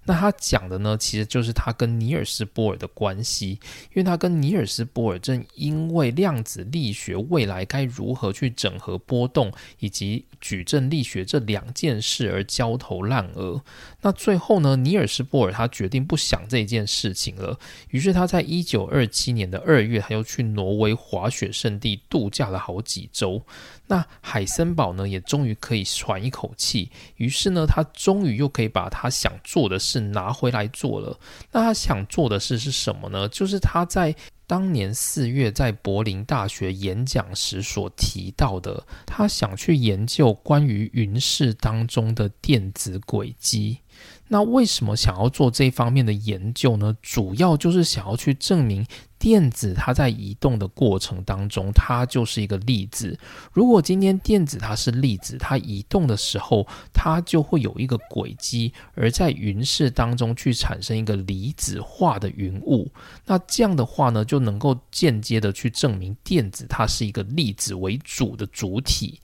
[0.10, 3.52] 那他讲的呢，其实就是他跟尼尔斯波尔的关系，
[3.94, 13.62] 因为他跟尼尔斯波尔正因为量子力学未来该如何去整合波动以及矩阵力学这两件事而焦头烂额。
[14.02, 23.40] 那最后呢，尼尔斯波尔他决定不想这件事情了，于是他在一九二七年的二月，他又去挪威滑雪圣地度假了好几周。
[23.86, 26.90] 那海森堡呢，也终于可以喘一口气。
[27.18, 31.20] 于是呢，他终于又可以把他想做的事拿回来做了。
[31.52, 33.28] 那他想做的事是什么呢？
[33.30, 34.16] 就是他在
[34.48, 43.80] 当年四月在柏林大学演讲时所提到的，他想去研究关于云室当中的电子轨迹。
[44.28, 46.96] 那为什么想要做这方面的研究呢？
[47.02, 48.86] 主要就是想要去证明。
[49.20, 53.20] 电子它在移动的过程当中，它就是一个粒子。
[53.52, 62.90] 如果今天电子它是粒子，它移动的时候，它就会有一个轨迹，而在云室当中去产生一个离子化的云雾。
[63.26, 69.20] 那这样的话呢，就能够间接的去证明电子它是一个粒子为主的主体。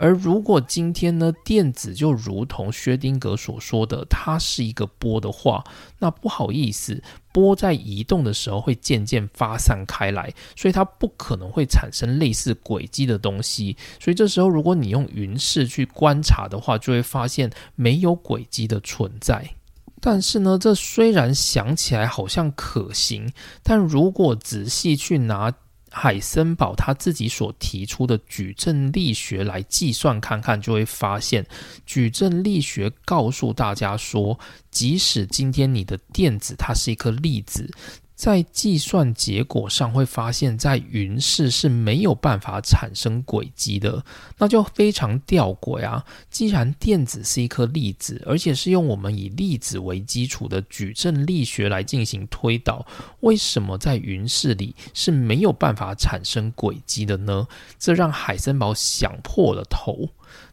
[0.00, 5.64] 而如果今天呢，电子就如同薛丁格所说的，它是一个波的话，
[5.98, 7.02] 那不好意思，
[7.40, 13.76] 波在移动的时候会渐渐发散开来，所以它不可能会产生类似轨迹的东西。
[14.00, 19.48] 所以这时候，如果你用云视去观察的话，就会发现没有轨迹的存在。
[20.00, 23.32] 但是呢，这虽然想起来好像可行，
[23.62, 25.52] 但如果仔细去拿。
[25.98, 31.44] 海森堡他自己所提出的矩阵力学来计算看看，就会发现，
[31.84, 34.38] 矩阵力学告诉大家说，
[34.70, 37.68] 即使今天你的电子它是一颗粒子。
[38.18, 44.04] 在计算结果上会发现，在云室是没有办法产生轨迹的，
[44.38, 46.04] 那就非常吊诡啊！
[46.28, 52.84] 既然电子是一颗粒子，而且是用我们以粒子为基础的矩阵力学来进行推导，
[53.20, 57.46] 为什么在云室里是没有办法产生轨迹的呢？
[57.78, 60.08] 这让海森堡想破了头。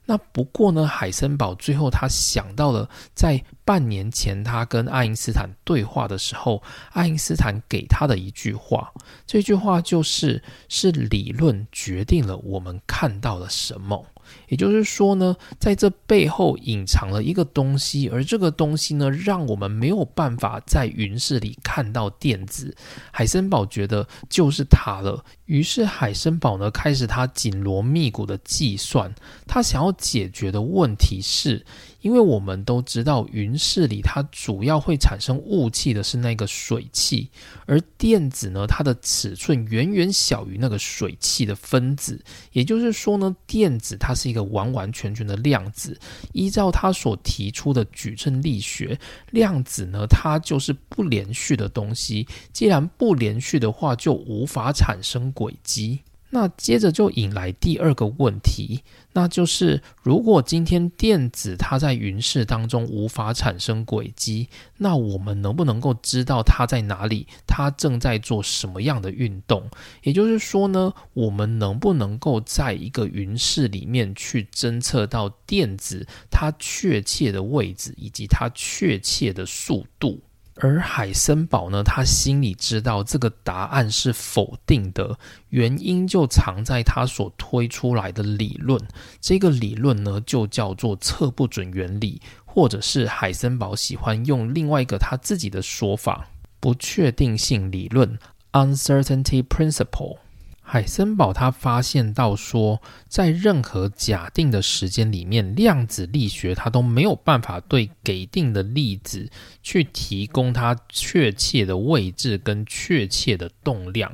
[0.05, 8.91] 那不过呢，海森堡最后他想到了，在半年前他跟爱因斯坦对话的时候，爱因斯坦给他的一句话，
[9.25, 14.05] 这句话就是“是理论决定了我们看到了什么”。
[14.47, 22.75] 也就是说呢，在这背后隐藏了一个东西，而这个东西呢，让我们没有办法在云室里看到电子。
[23.11, 29.13] 海森堡觉得就是它了，于是海森堡呢开始他紧锣密鼓的计算，
[29.47, 31.65] 他想要解决的问题是。
[32.05, 37.31] 因为我们都知道，云室里它主要会产生雾气的是那个水汽，
[37.65, 42.23] 而电子呢，它的尺寸远远小于那个水汽的分子。
[42.51, 45.99] 也就是说呢，电子它是一个完完全全的量子。
[46.31, 48.99] 依照他所提出的矩阵力学，
[49.31, 52.27] 量子呢，它就是不连续的东西。
[52.53, 56.01] 既然不连续的话，就无法产生轨迹。
[56.35, 58.83] 那接着就引来第二个问题，
[59.13, 67.25] 那就是如果今天电子它在云室当中无法产生轨迹，那我们能不能够知道它在哪里？
[67.47, 69.69] 它正在做什么样的运动？
[70.03, 80.21] 也就是说呢，我们能不能够在一个云室里面去侦测到电子它确切的位置以及它确切的速度？
[80.57, 85.17] 而海森堡呢，他心里知道这个答案是否定的，
[85.49, 88.81] 原因就藏在他所推出来的理论。
[89.19, 96.25] 这个理论呢，就叫做测不准原理，或者是海森堡喜欢用另外一个他自己的说法——
[96.61, 98.17] 不确定性理论
[98.53, 100.19] （uncertainty principle）。
[100.67, 109.29] 海森堡他发现到说，在任何假定的时间里面，量子力学它都没有办法对给定的粒子
[109.61, 114.11] 去提供它确切的位置跟确切的动量。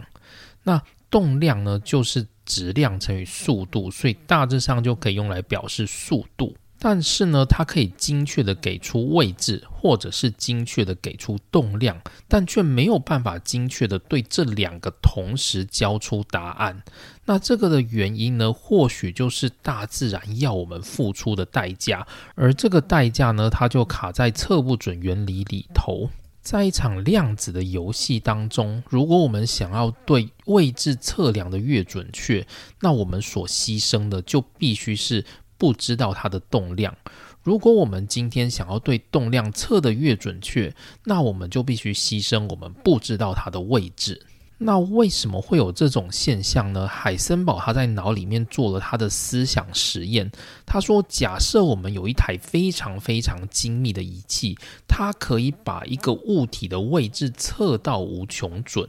[0.64, 0.80] 那
[1.10, 6.54] 动量呢，就是质量乘以速度，所以大致上就可以用来表示速度。
[6.84, 16.82] 但是呢，它可以精确的给出位置，或者是精确的给出动量，但却没有办法精确的对这两个同时交出答案。
[17.26, 26.10] 那这个的原因呢，或许就是大自然要我们付出的代价，而这个代价呢，它就卡在测不准原理里头。
[26.42, 32.48] 在一场量子的游戏当中，如果我们想要对位置测量的越准确，
[32.80, 35.24] 那我们所牺牲的就必须是。
[35.62, 36.98] 不知道它的动量。
[37.44, 44.26] 如果我们今天想要对动量测得越准确，那我们就必须牺牲我们不知道它的位置。
[44.64, 46.88] 那为什么会有这种现象呢？
[46.88, 50.32] 海森堡他在脑里面做了他的思想实验。
[50.68, 54.56] 他说：“假设我们有一台非常非常精密的仪器，
[54.88, 58.88] 它可以把一个物体的位置测到无穷准。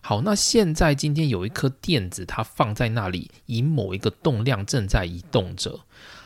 [0.00, 5.80] 好，那现在今天有一颗电子，它放在那里，以某一个动量正在移动着。”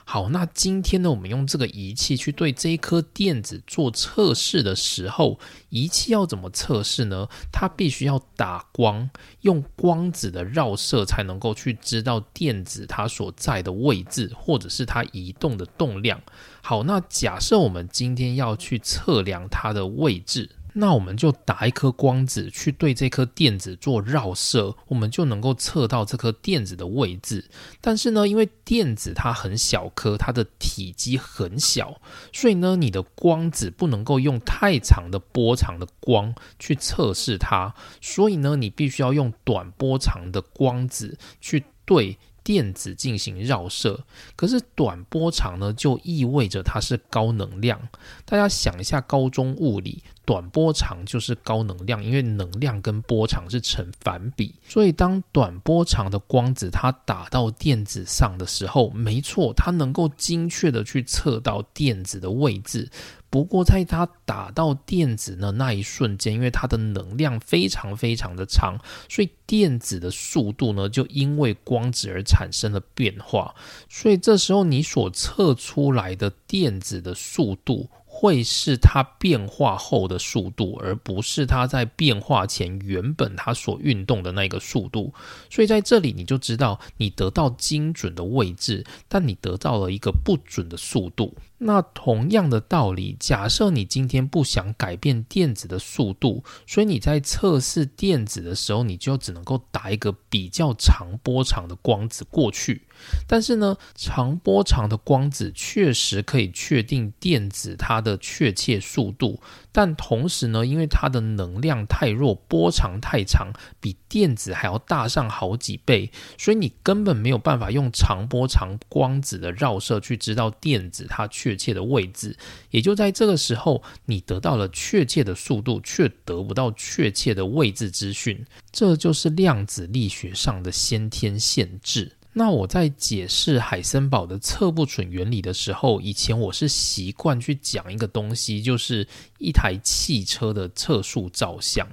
[0.07, 5.41] 好，那今天呢，我们用这个仪器去对这一颗电子做测试的时候，
[5.71, 7.27] 仪器要怎么测试呢？
[7.51, 9.09] 它必须要打光，
[9.41, 16.21] 用光子的绕射才能够去知道电子它所在的位置，或者是它移动的动量。
[16.63, 20.51] 好，那假设我们今天要去测量它的位置。
[20.75, 27.49] 那我们就打一颗光子去对这颗电子做绕射，我们就能够测到这颗电子的位置。
[27.81, 32.01] 但是呢，因为电子它很小颗，它的体积很小，
[32.33, 42.19] 所以呢，你的光子不能够用太长的波长的光去测试它，所以呢，你必须要用短波长的光子去对。
[42.45, 44.05] 电子进行绕射，
[44.37, 47.81] 可是短波长呢，就意味着它是高能量。
[48.27, 54.55] 大家想一下，高中物理，短波长就是高能量，因为能量跟波长是成反比。
[54.67, 62.91] 所以，当短波长的光子它打到电子上的时候，没错，它能够精确的去测到电子的位置。
[63.29, 73.55] 不过，在它打到电子的那一瞬间，因为它的能量非常非常的长，所以电子的速度呢，就因为光子而产生了变化。
[73.89, 77.91] 所以这时候你所测出来的电子的速度。
[78.25, 85.13] 会是它变化后的速度，而不是它在变化前原本它所运动的那个速度。
[85.51, 91.37] 所以在这里你就知道，你得到精准的位置，但你得到了一个不准的速度。
[91.67, 102.83] 那同样的道理，假设你今天不想改变电子的速度，所以你在测试电子的时候，你就只能够打一个比较长波长的光子过去。
[103.27, 109.41] 但是呢，长波长的光子确实可以确定电子它的确切速度，
[109.77, 122.37] 但同时呢，因为它的能量太弱，波长太长，比电子还要大上好几倍，所以你根本没有办法用长波长光子的绕射去知道电子它确切的位置。
[122.71, 132.13] 也就在这个时候，你得到了确切的速度，却得不到确切的位置资讯，这就是量子力学上的先天限制。
[132.35, 139.07] 那我在解释海森堡的测不准原理的时候，以前我是习惯去讲一个东西，就是
[139.39, 141.89] 一台汽车的测速照相，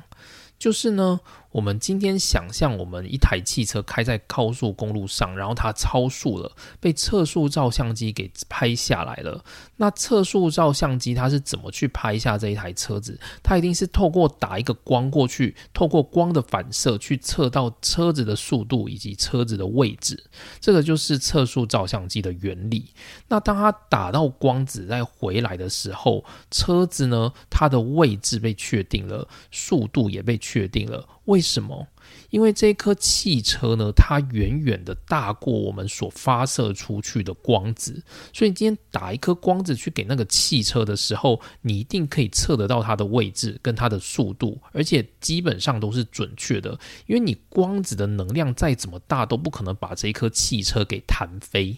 [0.60, 1.20] 就是呢。
[1.52, 9.44] 我们今天想象，我们一台汽车开在高速公路上，然后它超速了，被测速照相机给拍下来了。
[9.78, 13.20] 那测速照相机它是怎么去拍下这一台车子？
[13.44, 20.24] 它一定是透过打一个光过去，透过光的反射去测到车子的速度以及车子的位置。
[20.60, 22.94] 这个就是测速照相机的原理。
[23.28, 31.08] 那当它打到光子再回来的时候，车子呢，它的位置被确定了，速度也被确定了。
[31.26, 31.88] 为什么？
[32.30, 38.04] 因为这一颗汽车呢，它远远的大过我们所发射出去的光子，
[38.34, 51.78] 所以今天打一颗光子去给那个汽车的时候，你一定可以测得到它的位置跟它的速度，而且基本上都是准确的，因为你光子的能量再怎么大，都不可能把这一颗汽车给弹飞。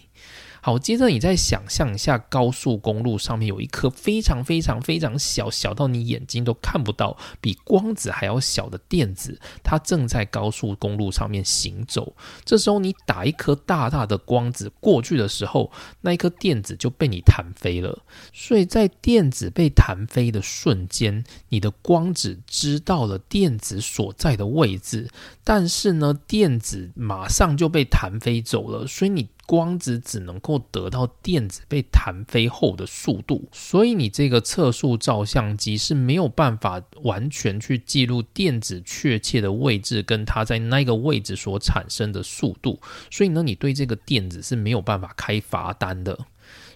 [0.64, 12.16] 好，接着你再想象一下，高速公路上面有一颗非常非常非常小小到你眼睛都看不到，比光子还要小的电子，它正在高速公路上面行走。
[12.46, 18.02] 这时候你打一颗大大的光子过去的时候，那一颗电子就被你弹飞了。
[18.32, 25.10] 所以在电子被弹飞的瞬间，你的光子知道了电子所在的位置，
[25.44, 28.86] 但是呢，电子马上就被弹飞走了。
[28.86, 29.28] 所以你。
[29.46, 42.80] 光子只能够得到电子被弹飞后的速度，所以你这个测速照相机是没有办法完全去记录电子确切的位置跟它在那个位置所产生的速度，
[43.10, 46.18] 所以呢，你对这个电子是没有办法开罚单的。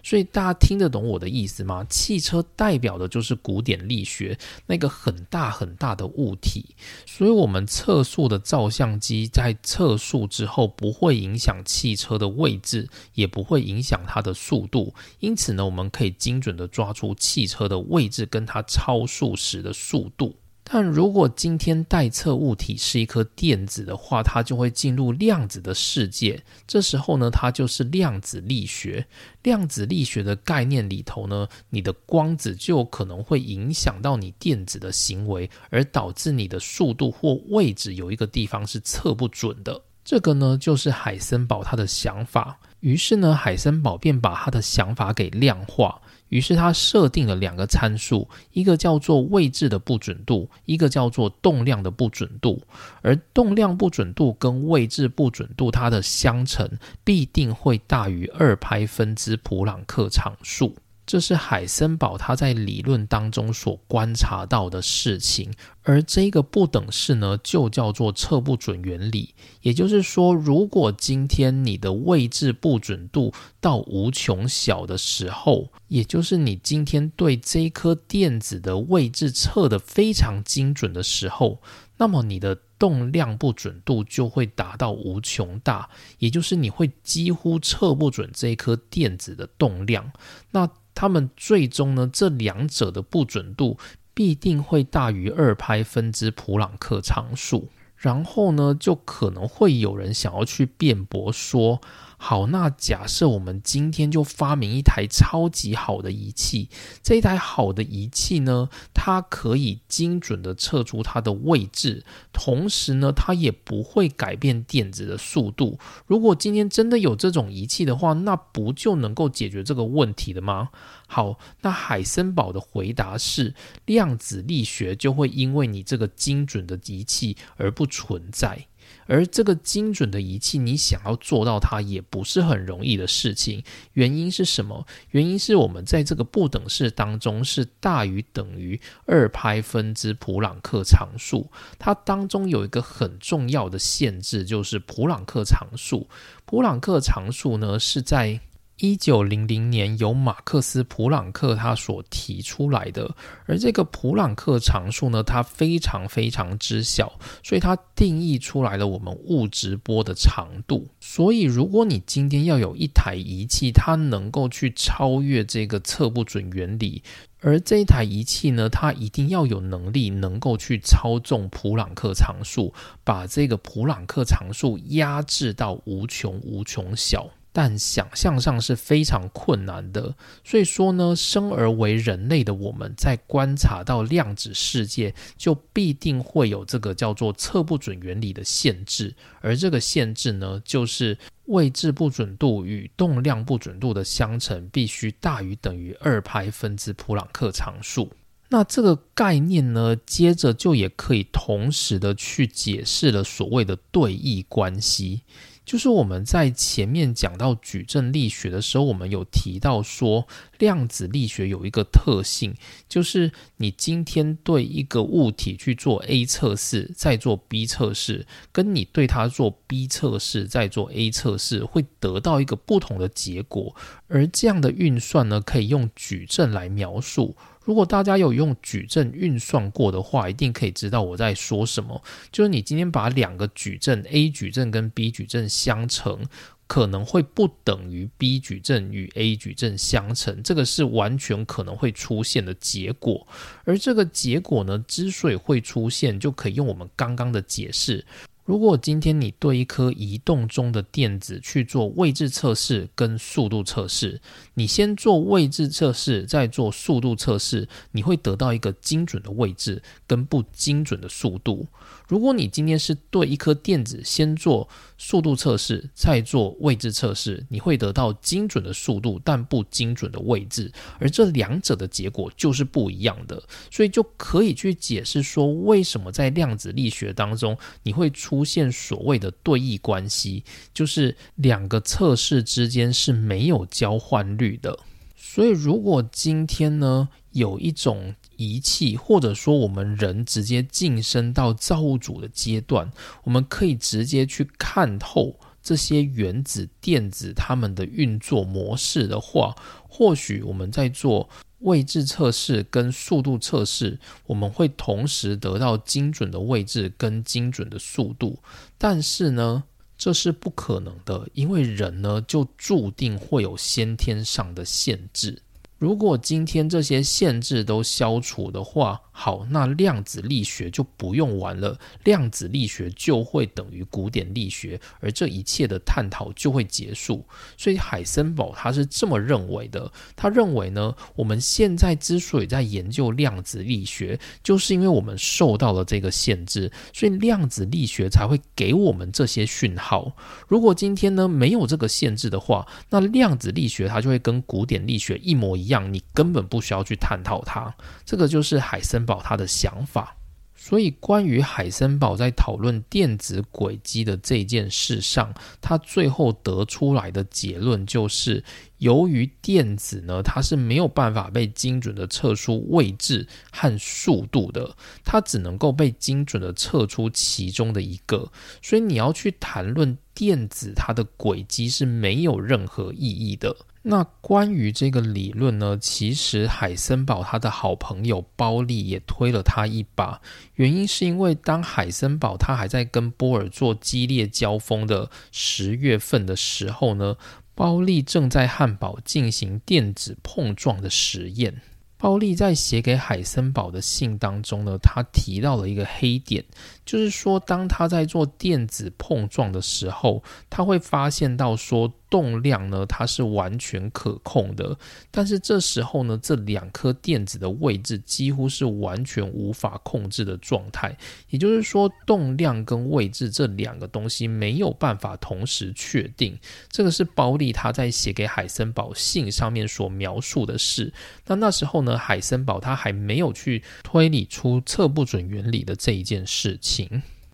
[0.03, 1.85] 所以大家听得懂我的意思吗？
[1.89, 4.37] 汽车代表的就是古典力学
[4.67, 6.65] 那个很大很大的物体，
[7.05, 20.35] 所以我们测速的照相机在测速之后不会影响汽车的位置，也不会影响它的速度，因此呢，我们可以精准的抓出汽车的位置跟它超速时的速度。
[20.71, 26.43] 但如果今天待测物体是一颗电子的话，它就会进入量子的世界。
[26.67, 29.03] 这时候呢，它就是量子力学。
[29.41, 39.81] 量子力学的概念里头呢，你的光子就有可能会影响到你电子的行为，而导致你的速度或位置有一个地方是测不准的。
[40.05, 42.59] 这个呢，就是海森堡他的想法。
[42.81, 45.99] 于是呢，海森堡便把他的想法给量化。
[46.29, 52.61] 于是他设定了两个参数，一个叫做位置的不准度，一个叫做动量的不准度。
[53.01, 56.69] 而动量不准度跟位置不准度，它的相乘
[57.03, 60.75] 必定会大于二派分之普朗克常数。
[61.09, 65.51] 这是海森堡他在理论当中所观察到的事情，
[65.81, 69.33] 而这个不等式呢，就叫做测不准原理。
[69.61, 81.59] 也就是说，如果今天你的位置不准度到无穷小的时候，也就是你今天对这颗电子的位置测得非常精准的时候，
[81.97, 85.89] 那么你的动量不准度就会达到无穷大，
[86.19, 90.11] 也就是你会几乎测不准这颗电子的动量。
[90.51, 90.69] 那
[90.99, 93.77] 他们最终呢，这两者的不准度
[94.13, 97.69] 必定会大于二拍分之普朗克常数。
[97.95, 101.79] 然后呢，就可能会有人想要去辩驳说。
[102.21, 106.67] 好，那假设我们今天就发明一台超级好的仪器，
[107.01, 112.03] 这一台好的仪器呢，它可以精准的测出它的位置，
[112.33, 115.79] 同时呢，它也不会改变电子的速度。
[116.05, 120.69] 如果今天真的有这种仪器的话，那不就能够解决这个问题了吗？
[121.07, 123.55] 好，那海森堡的回答是，
[123.85, 128.67] 量子力学就会因为你这个精准的仪器而不存在。
[129.09, 133.63] 而这个精准的仪器，你想要做到它也不是很容易的事情。
[133.93, 134.85] 原因是什么？
[135.09, 146.07] 原因是我们在这个不等式当中是大于等于二派分之普朗克常数，它当中有一个很重要的限制，就是普朗克常数。
[146.45, 148.39] 普朗克常数呢是在。
[148.79, 153.13] 一九零零年由马克思·普朗克他所提出来的，
[153.45, 157.11] 而这个普朗克常数呢，它非常非常之小，
[157.43, 160.87] 所以它定义出来了我们物质波的长度。
[161.01, 167.03] 所以，如果你今天要有一台仪器，它能够去超越这个测不准原理，
[167.41, 172.73] 而这一台仪器呢，它一定要有能力能够去操纵普朗克常数，
[173.03, 177.29] 把这个普朗克常数压制到无穷无穷小。
[177.51, 198.11] 但想象上是非常困难的，所以说呢，生而为人类的我们在观察到量子世界，就必定会有这个叫做测不准原理的限制，而这个限制呢，就是位置不准度与动量不准度的相乘必须大于等于二派分之普朗克常数。
[198.51, 205.21] 那这个概念呢，接着就也可以同时的去解释了所谓的对弈关系。
[205.69, 212.55] 就是我们在前面讲到矩阵力学的时候，我们有提到说，量子力学有一个特性，
[212.87, 223.75] 就是你今天对一个物体去做 A 测试，再做 B 测试，跟你对它做 B 测试，再做 A 测试，会得到一个不同的结果。
[224.07, 227.37] 而这样的运算呢，可以用矩阵来描述。
[227.63, 232.01] 如果大家有用矩阵运算过的话，一定可以知道我在说什么。
[232.31, 236.25] 就是你今天把两个矩阵 A 矩阵跟 B 矩阵相乘，
[236.65, 243.27] 可能会不等于 B 矩阵与 A 矩阵相乘，这个是完全可能会出现的结果。
[243.65, 248.03] 而这个结果呢，之所以会出现，就可以用我们刚刚的解释。
[248.49, 254.19] 如果今天你对一颗移动中的电子去做位置测试跟速度测试，
[254.55, 261.67] 你先做位置测试，再做速度测试，你会得到一个精准的位置跟不精准的速度。
[262.07, 264.67] 如果你今天是对一颗电子先做
[265.01, 270.69] 速度测试，再做位置测试，你会得到精准的速度，但不精准的位置，
[270.99, 273.41] 而这两者的结果就是不一样的，
[273.71, 280.43] 所以就可以去解释说，为什么在量子力学当中，你会出现所谓的对弈关系，
[280.73, 284.77] 就是两个测试之间是没有交换率的。
[285.15, 292.89] 所以，如果今天呢，有一种仪器，或者说我们人直接晋升到造物主的阶段，
[293.25, 299.53] 我们可以直接去看透这些原子、电子它们的运作模式的话，
[299.89, 301.29] 或许我们在做
[301.59, 308.39] 位置测试跟速度测试，我们会同时得到精准的位置跟精准的速度。
[308.77, 309.65] 但是呢，
[309.97, 315.41] 这是不可能的，因为人呢就注定会有先天上的限制。
[315.79, 327.25] 如果今天这些限制都消除的话，好，那量子力学就不用玩了，量子力学就会等于古典力学，而这一切的探讨就会结束。
[327.57, 340.11] 所以海森堡他是这么认为的，他认为呢，我们现在之所以在研究量子力学，就是因为我们受到了这个限制，所以量子力学才会给我们这些讯号。
[340.47, 347.73] 如果今天呢没有这个限制的话，那量子力学它就会跟古典力学一模一样，你根本不需要去探讨它。
[348.05, 348.99] 这个就是海森。
[349.09, 350.15] 堡他的想法，
[350.53, 358.43] 所以关于海森堡在讨论电子轨迹的这件事上，他最后得出来的结论就是，
[358.77, 368.29] 由于电子呢，它是没有办法被精准的测出位置和速度的，它只能够被精准的测出其中的一个，
[368.61, 373.55] 所以你要去谈论电子它的轨迹是没有任何意义的。
[373.89, 380.21] 那关于这个理论呢，其实海森堡他的好朋友包利也推了他一把。
[380.53, 387.15] 原因是因为当海森堡他还在跟波尔做激烈交锋的十月份的时候呢，
[387.55, 391.61] 包利正在汉堡进行电子碰撞的实验。
[391.97, 396.45] 包利在写给海森堡的信当中呢，他提到了一个黑点，
[396.89, 401.93] 就是说当他在做电子碰撞的时候，他会发现到说。
[402.09, 404.75] 动量呢，它是完全可控的，
[405.11, 410.97] 但是这时候呢，这两颗电子的位置几乎是完全无法控制的状态。
[411.29, 416.35] 也就是说，动量跟位置这两个东西没有办法同时确定。
[416.71, 420.91] 这个是包利他在写给海森堡信上面所描述的事。
[421.27, 426.78] 那那时候呢，海森堡他还没有去推理出测不准原理的这一件事情。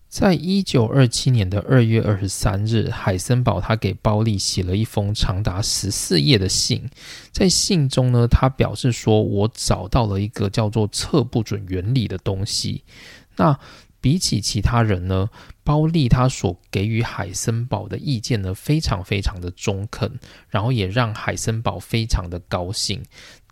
[0.08, 6.90] 在一九二七年的二月二十三日，海森堡他给包利写了一封长达十四页的信。
[7.34, 12.86] 在信中呢，他表示说：“我找到了一个叫做测不准原理的东西。”
[13.36, 13.60] 那
[14.00, 15.30] 比起其他人呢，
[15.66, 20.18] 包利他所给予海森堡的意见呢，非常非常的中肯，
[20.50, 23.04] 然后也让海森堡非常的高兴。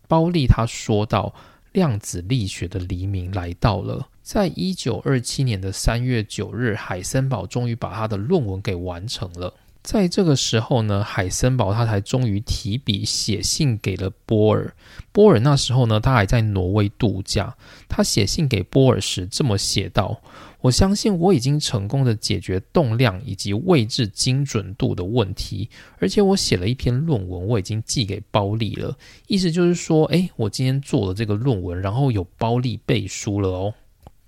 [0.08, 1.34] 包利他说到
[1.74, 9.54] ：“量子力学的黎明来到了。”在一九二七年的三月九日，海森堡终于把他的论文给完成了。
[9.84, 14.74] 在这个时候呢，海森堡他才终于提笔写信给了波尔。
[15.12, 17.54] 波尔那时候呢，他还在挪威度假。
[17.90, 20.22] 他写信给波尔时这么写道
[20.62, 25.70] ：“我相信我已经成功的解决动量以及位置精准度的问题，
[26.00, 28.98] 而且我写了一篇论文，我已经寄给包利了。
[29.28, 33.74] 意思就是说，诶，我今天做了这个论文，然后有包利背书了哦。”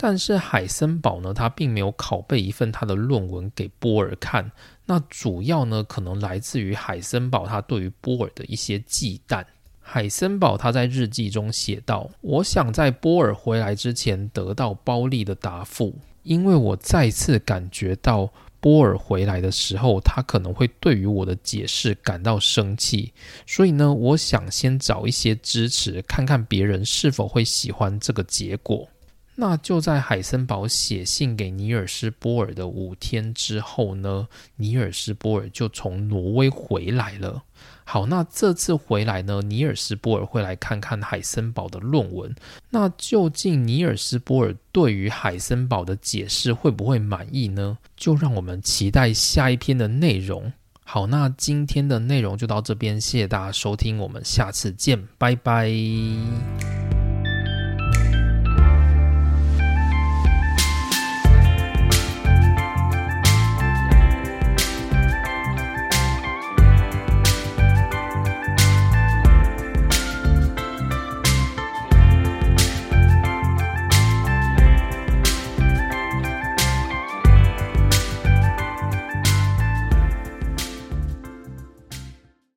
[0.08, 4.52] 但是海森堡呢，他并没有拷贝一份他的论文给波尔看。
[4.86, 9.44] 那主要呢，可能来自于海森堡他对于波尔的一些忌惮。
[9.82, 23.12] 海森堡他在日记中写道：“我想在波尔回来之前得到包利的答复，因为我再次感觉到波尔回来的时候，他可能会对于我的解释感到生气。
[23.48, 28.88] 所以呢，我想先找一些支持，看看别人是否会喜欢这个结果。”
[29.36, 37.44] 那就在海森堡写信给尼尔斯波尔的五天之后呢，尼尔斯波尔就从挪威回来了。
[37.84, 42.34] 好，那这次回来呢，尼尔斯波尔会来看看海森堡的论文。
[42.70, 47.78] 那究竟尼尔斯波尔对于海森堡的解释会不会满意呢？
[47.96, 50.52] 就让我们期待下一篇的内容。
[50.84, 55.72] 好，那今天的内容就到这边，谢谢大家收听，我们下次见，拜拜。